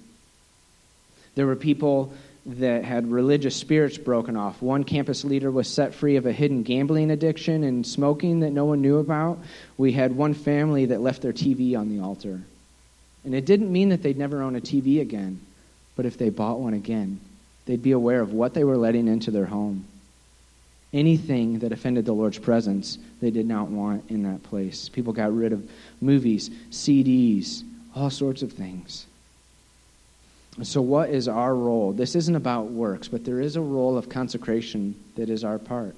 [1.35, 2.13] There were people
[2.47, 4.63] that had religious spirits broken off.
[4.63, 8.65] One campus leader was set free of a hidden gambling addiction and smoking that no
[8.65, 9.39] one knew about.
[9.77, 12.41] We had one family that left their TV on the altar.
[13.25, 15.41] And it didn't mean that they'd never own a TV again,
[15.95, 17.21] but if they bought one again,
[17.71, 19.87] They'd be aware of what they were letting into their home.
[20.93, 24.89] Anything that offended the Lord's presence, they did not want in that place.
[24.89, 27.63] People got rid of movies, CDs,
[27.95, 29.07] all sorts of things.
[30.63, 31.93] So, what is our role?
[31.93, 35.95] This isn't about works, but there is a role of consecration that is our part,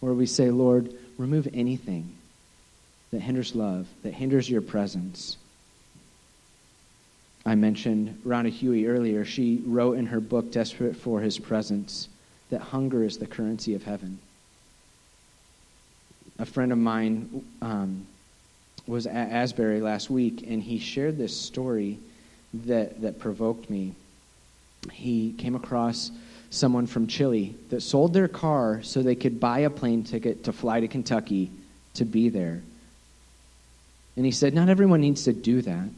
[0.00, 2.12] where we say, Lord, remove anything
[3.10, 5.36] that hinders love, that hinders your presence.
[7.44, 9.24] I mentioned Rhonda Hughey earlier.
[9.24, 12.08] She wrote in her book, Desperate for His Presence,
[12.50, 14.18] that hunger is the currency of heaven.
[16.38, 18.06] A friend of mine um,
[18.86, 21.98] was at Asbury last week, and he shared this story
[22.66, 23.94] that, that provoked me.
[24.92, 26.10] He came across
[26.50, 30.52] someone from Chile that sold their car so they could buy a plane ticket to
[30.52, 31.50] fly to Kentucky
[31.94, 32.62] to be there.
[34.16, 35.88] And he said, Not everyone needs to do that.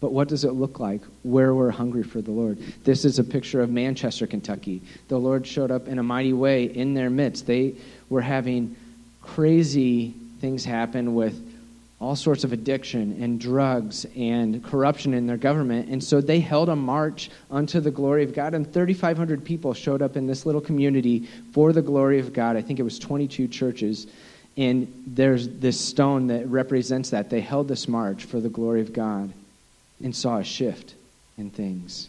[0.00, 2.58] But what does it look like where we're hungry for the Lord?
[2.84, 4.80] This is a picture of Manchester, Kentucky.
[5.08, 7.46] The Lord showed up in a mighty way in their midst.
[7.46, 7.74] They
[8.08, 8.76] were having
[9.20, 11.49] crazy things happen with
[12.00, 15.90] all sorts of addiction and drugs and corruption in their government.
[15.90, 20.00] And so they held a march unto the glory of God, and 3,500 people showed
[20.00, 22.56] up in this little community for the glory of God.
[22.56, 24.06] I think it was 22 churches.
[24.56, 27.28] And there's this stone that represents that.
[27.28, 29.32] They held this march for the glory of God
[30.02, 30.94] and saw a shift
[31.36, 32.08] in things.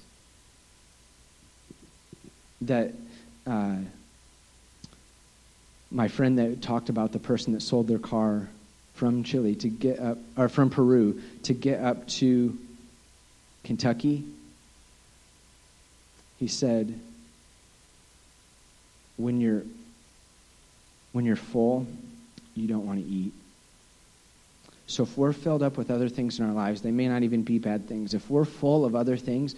[2.62, 2.94] That
[3.46, 3.76] uh,
[5.92, 8.48] my friend that talked about the person that sold their car
[9.02, 12.56] from Chile to get up, or from Peru to get up to
[13.64, 14.24] Kentucky,
[16.38, 17.00] he said,
[19.18, 19.64] when you're
[21.14, 21.88] when you're full,
[22.54, 23.34] you don't want to eat.
[24.86, 27.42] So if we're filled up with other things in our lives, they may not even
[27.42, 28.14] be bad things.
[28.14, 29.56] If we're full of other things,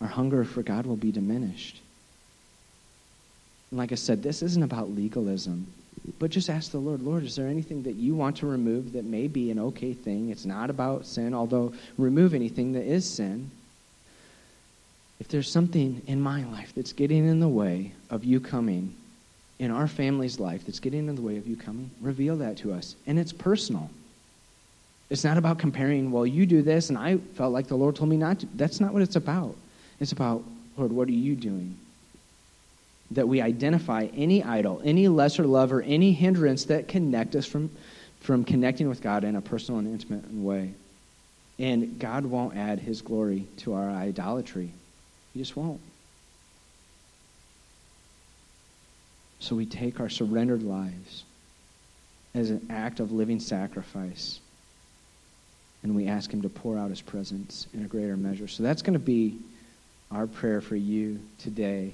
[0.00, 1.80] our hunger for God will be diminished.
[3.72, 5.66] And like I said, this isn't about legalism,
[6.18, 9.04] but just ask the Lord, Lord, is there anything that you want to remove that
[9.04, 10.30] may be an okay thing?
[10.30, 13.50] It's not about sin, although remove anything that is sin.
[15.18, 18.94] If there's something in my life that's getting in the way of you coming,
[19.58, 22.72] in our family's life that's getting in the way of you coming, reveal that to
[22.72, 22.94] us.
[23.06, 23.90] And it's personal.
[25.08, 28.10] It's not about comparing, well, you do this, and I felt like the Lord told
[28.10, 28.46] me not to.
[28.54, 29.56] That's not what it's about.
[30.00, 30.44] It's about,
[30.76, 31.78] Lord, what are you doing?
[33.12, 37.70] That we identify any idol, any lesser love, or any hindrance that connect us from,
[38.20, 40.72] from connecting with God in a personal and intimate way.
[41.58, 44.70] And God won't add his glory to our idolatry.
[45.32, 45.80] He just won't.
[49.38, 51.24] So we take our surrendered lives
[52.34, 54.40] as an act of living sacrifice
[55.86, 58.48] and we ask Him to pour out His presence in a greater measure.
[58.48, 59.38] So that's going to be
[60.10, 61.92] our prayer for you today.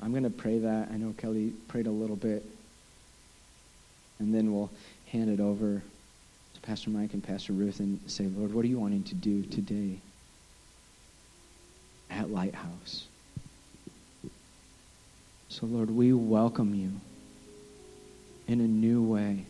[0.00, 0.88] I'm going to pray that.
[0.92, 2.44] I know Kelly prayed a little bit.
[4.18, 4.70] And then we'll
[5.06, 5.82] hand it over
[6.54, 9.42] to Pastor Mike and Pastor Ruth and say, Lord, what are you wanting to do
[9.42, 9.98] today
[12.10, 13.06] at Lighthouse?
[15.48, 16.92] So, Lord, we welcome you
[18.46, 19.46] in a new way.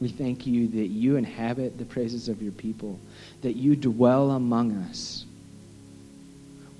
[0.00, 2.98] We thank you that you inhabit the praises of your people,
[3.42, 5.25] that you dwell among us.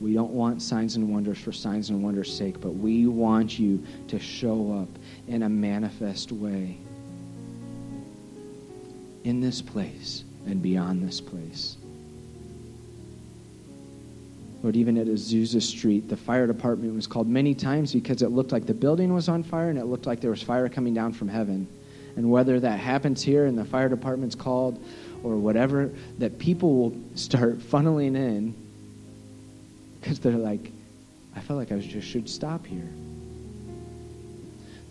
[0.01, 3.82] We don't want signs and wonders for signs and wonders' sake, but we want you
[4.09, 4.89] to show up
[5.27, 6.78] in a manifest way
[9.24, 11.77] in this place and beyond this place.
[14.62, 18.52] Lord, even at Azusa Street, the fire department was called many times because it looked
[18.52, 21.12] like the building was on fire and it looked like there was fire coming down
[21.12, 21.66] from heaven.
[22.16, 24.82] And whether that happens here and the fire department's called
[25.23, 28.55] or whatever, that people will start funneling in
[30.07, 30.70] because they're like,
[31.35, 32.89] I felt like I just should stop here.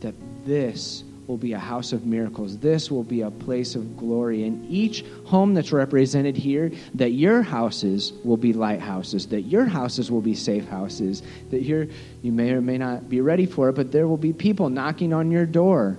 [0.02, 0.14] That
[0.46, 2.58] this will be a house of miracles.
[2.58, 4.44] This will be a place of glory.
[4.44, 10.12] And each home that's represented here, that your houses will be lighthouses, that your houses
[10.12, 11.90] will be safe houses, that you
[12.22, 15.14] you may or may not be ready for it, but there will be people knocking
[15.14, 15.98] on your door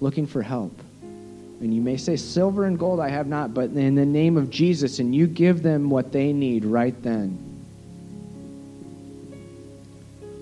[0.00, 0.78] looking for help.
[1.62, 4.50] And you may say, Silver and gold I have not, but in the name of
[4.50, 7.49] Jesus, and you give them what they need right then.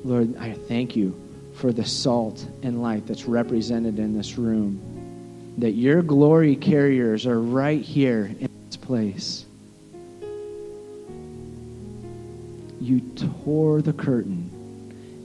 [0.08, 1.14] Lord, I thank you
[1.52, 4.80] for the salt and light that's represented in this room.
[5.58, 9.44] That your glory carriers are right here in this place.
[12.80, 13.00] You
[13.44, 14.50] tore the curtain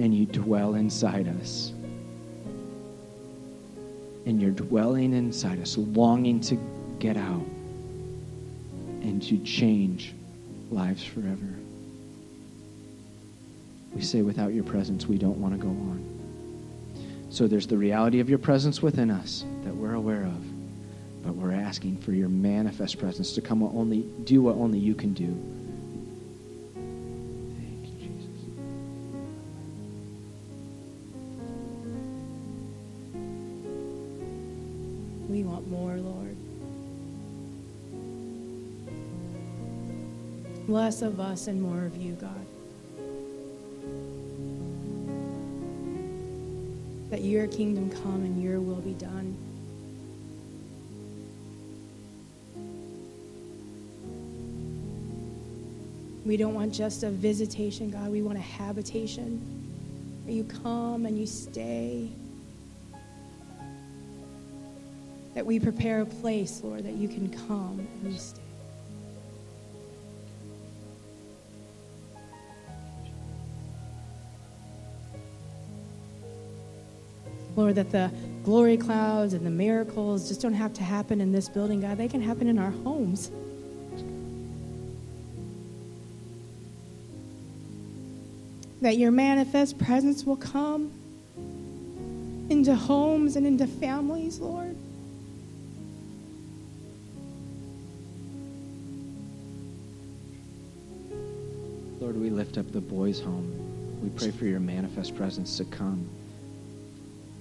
[0.02, 1.72] and you dwell inside us
[4.26, 6.58] and you're dwelling inside us, longing to
[7.00, 7.46] get out
[9.02, 10.14] and to change
[10.72, 11.63] lives forever.
[13.96, 17.28] We say, without your presence, we don't want to go on.
[17.30, 21.52] So there's the reality of your presence within us that we're aware of, but we're
[21.52, 25.36] asking for your manifest presence to come only do what only you can do.
[35.28, 36.36] We want more, Lord.
[40.68, 42.46] Less of us and more of you, God.
[47.14, 49.38] That your kingdom come and your will be done.
[56.26, 58.10] We don't want just a visitation, God.
[58.10, 59.40] We want a habitation
[60.24, 62.10] where you come and you stay.
[65.36, 68.43] That we prepare a place, Lord, that you can come and you stay.
[77.56, 78.12] Lord, that the
[78.44, 81.98] glory clouds and the miracles just don't have to happen in this building, God.
[81.98, 83.30] They can happen in our homes.
[88.82, 90.92] That your manifest presence will come
[92.50, 94.76] into homes and into families, Lord.
[102.02, 103.50] Lord, we lift up the boys' home.
[104.04, 106.10] We pray for your manifest presence to come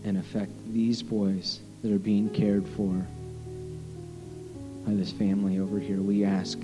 [0.04, 3.06] and affect these boys that are being cared for
[4.86, 6.00] by this family over here.
[6.00, 6.58] We ask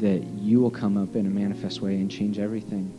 [0.00, 2.92] that you will come up in a manifest way and change everything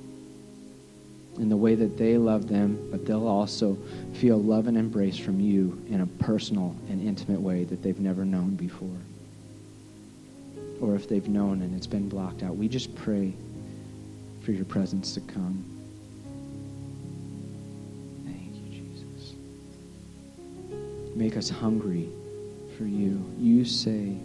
[1.38, 3.78] in the way that they love them, but they'll also
[4.16, 8.26] feel love and embrace from you in a personal and intimate way that they've never
[8.26, 8.90] known before.
[10.82, 13.34] Or if they've known and it's been blocked out, we just pray
[14.42, 15.64] for your presence to come.
[21.20, 22.08] Make us hungry
[22.78, 23.22] for you.
[23.38, 24.16] You say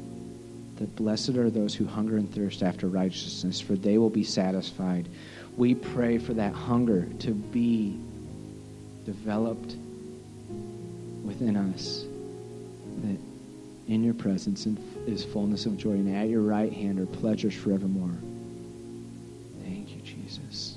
[0.77, 5.09] that blessed are those who hunger and thirst after righteousness, for they will be satisfied.
[5.57, 7.99] We pray for that hunger to be
[9.05, 9.75] developed
[11.25, 12.05] within us,
[13.03, 13.19] that
[13.89, 14.65] in your presence
[15.09, 18.16] is fullness of joy, and at your right hand are pleasures forevermore.
[19.65, 20.74] Thank you, Jesus.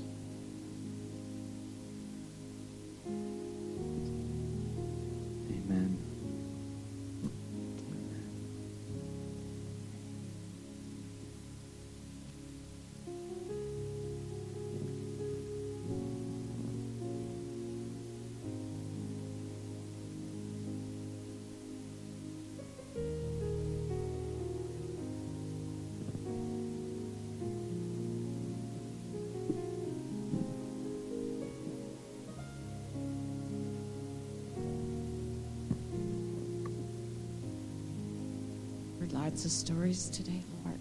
[39.38, 40.80] Lots of stories today, Lord.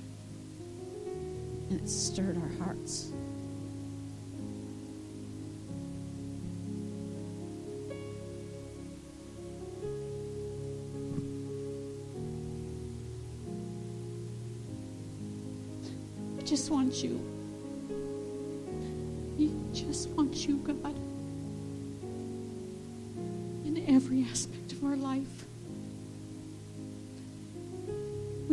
[1.68, 3.12] And it stirred our hearts.
[16.38, 17.20] I just want you.
[19.36, 20.96] We just want you, God.
[23.66, 25.35] In every aspect of our life.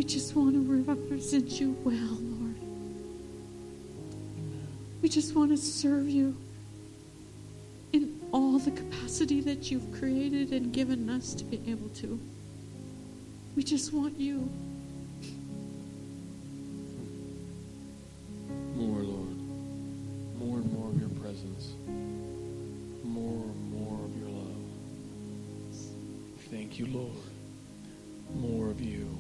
[0.04, 2.56] We just want to represent you well, Lord.
[5.02, 6.36] We just want to serve you
[7.94, 12.20] in all the capacity that you've created and given us to be able to.
[13.56, 14.52] We just want you.
[18.76, 19.38] More, Lord.
[20.38, 21.72] More and more of your presence.
[23.06, 24.66] More and more of your love.
[26.52, 27.14] Thank you, Lord.
[28.36, 29.13] More of you.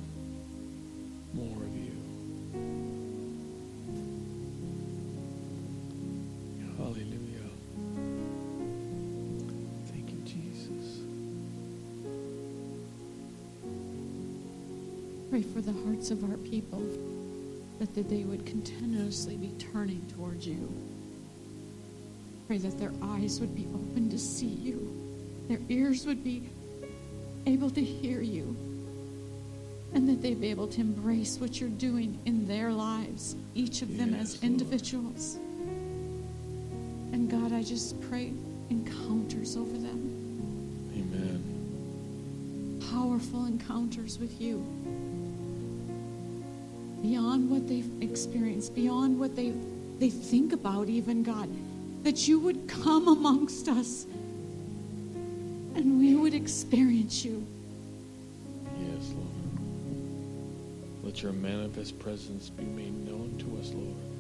[15.34, 16.86] Pray for the hearts of our people
[17.80, 20.72] that, that they would continuously be turning towards you.
[22.46, 24.96] Pray that their eyes would be open to see you,
[25.48, 26.44] their ears would be
[27.48, 28.56] able to hear you,
[29.96, 33.98] and that they'd be able to embrace what you're doing in their lives, each of
[33.98, 34.52] them Yes, as Lord.
[34.52, 35.38] individuals.
[37.12, 38.34] And God, I just pray
[38.70, 41.42] encounters over them, Amen.
[42.92, 44.64] powerful encounters with you.
[47.04, 49.54] Beyond what they've experienced, beyond what they
[50.00, 51.48] they think about, even God,
[52.04, 54.06] that you would come amongst us
[55.76, 57.46] and we would experience you.
[58.80, 59.28] Yes, Lord.
[61.04, 64.13] Let your manifest presence be made known to us, Lord.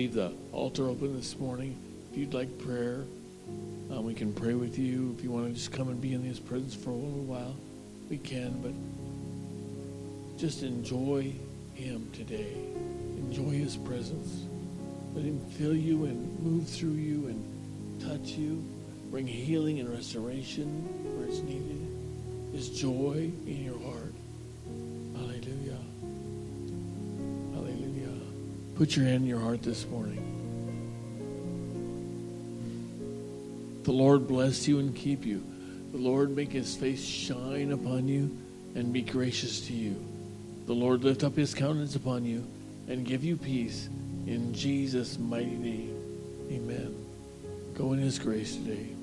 [0.00, 1.76] Leave the altar open this morning.
[2.10, 3.04] If you'd like prayer,
[3.90, 5.14] um, we can pray with you.
[5.18, 7.54] If you want to just come and be in His presence for a little while,
[8.08, 8.62] we can.
[8.62, 8.72] But
[10.38, 11.34] just enjoy
[11.74, 12.50] Him today.
[13.18, 14.46] Enjoy His presence.
[15.14, 18.64] Let Him fill you and move through you and touch you.
[19.10, 20.66] Bring healing and restoration
[21.18, 21.86] where it's needed.
[22.54, 23.79] His joy in your
[28.80, 30.24] Put your hand in your heart this morning.
[33.82, 35.44] The Lord bless you and keep you.
[35.92, 38.34] The Lord make his face shine upon you
[38.74, 40.02] and be gracious to you.
[40.64, 42.46] The Lord lift up his countenance upon you
[42.88, 43.90] and give you peace
[44.26, 46.48] in Jesus' mighty name.
[46.50, 46.96] Amen.
[47.74, 48.94] Go in his grace today.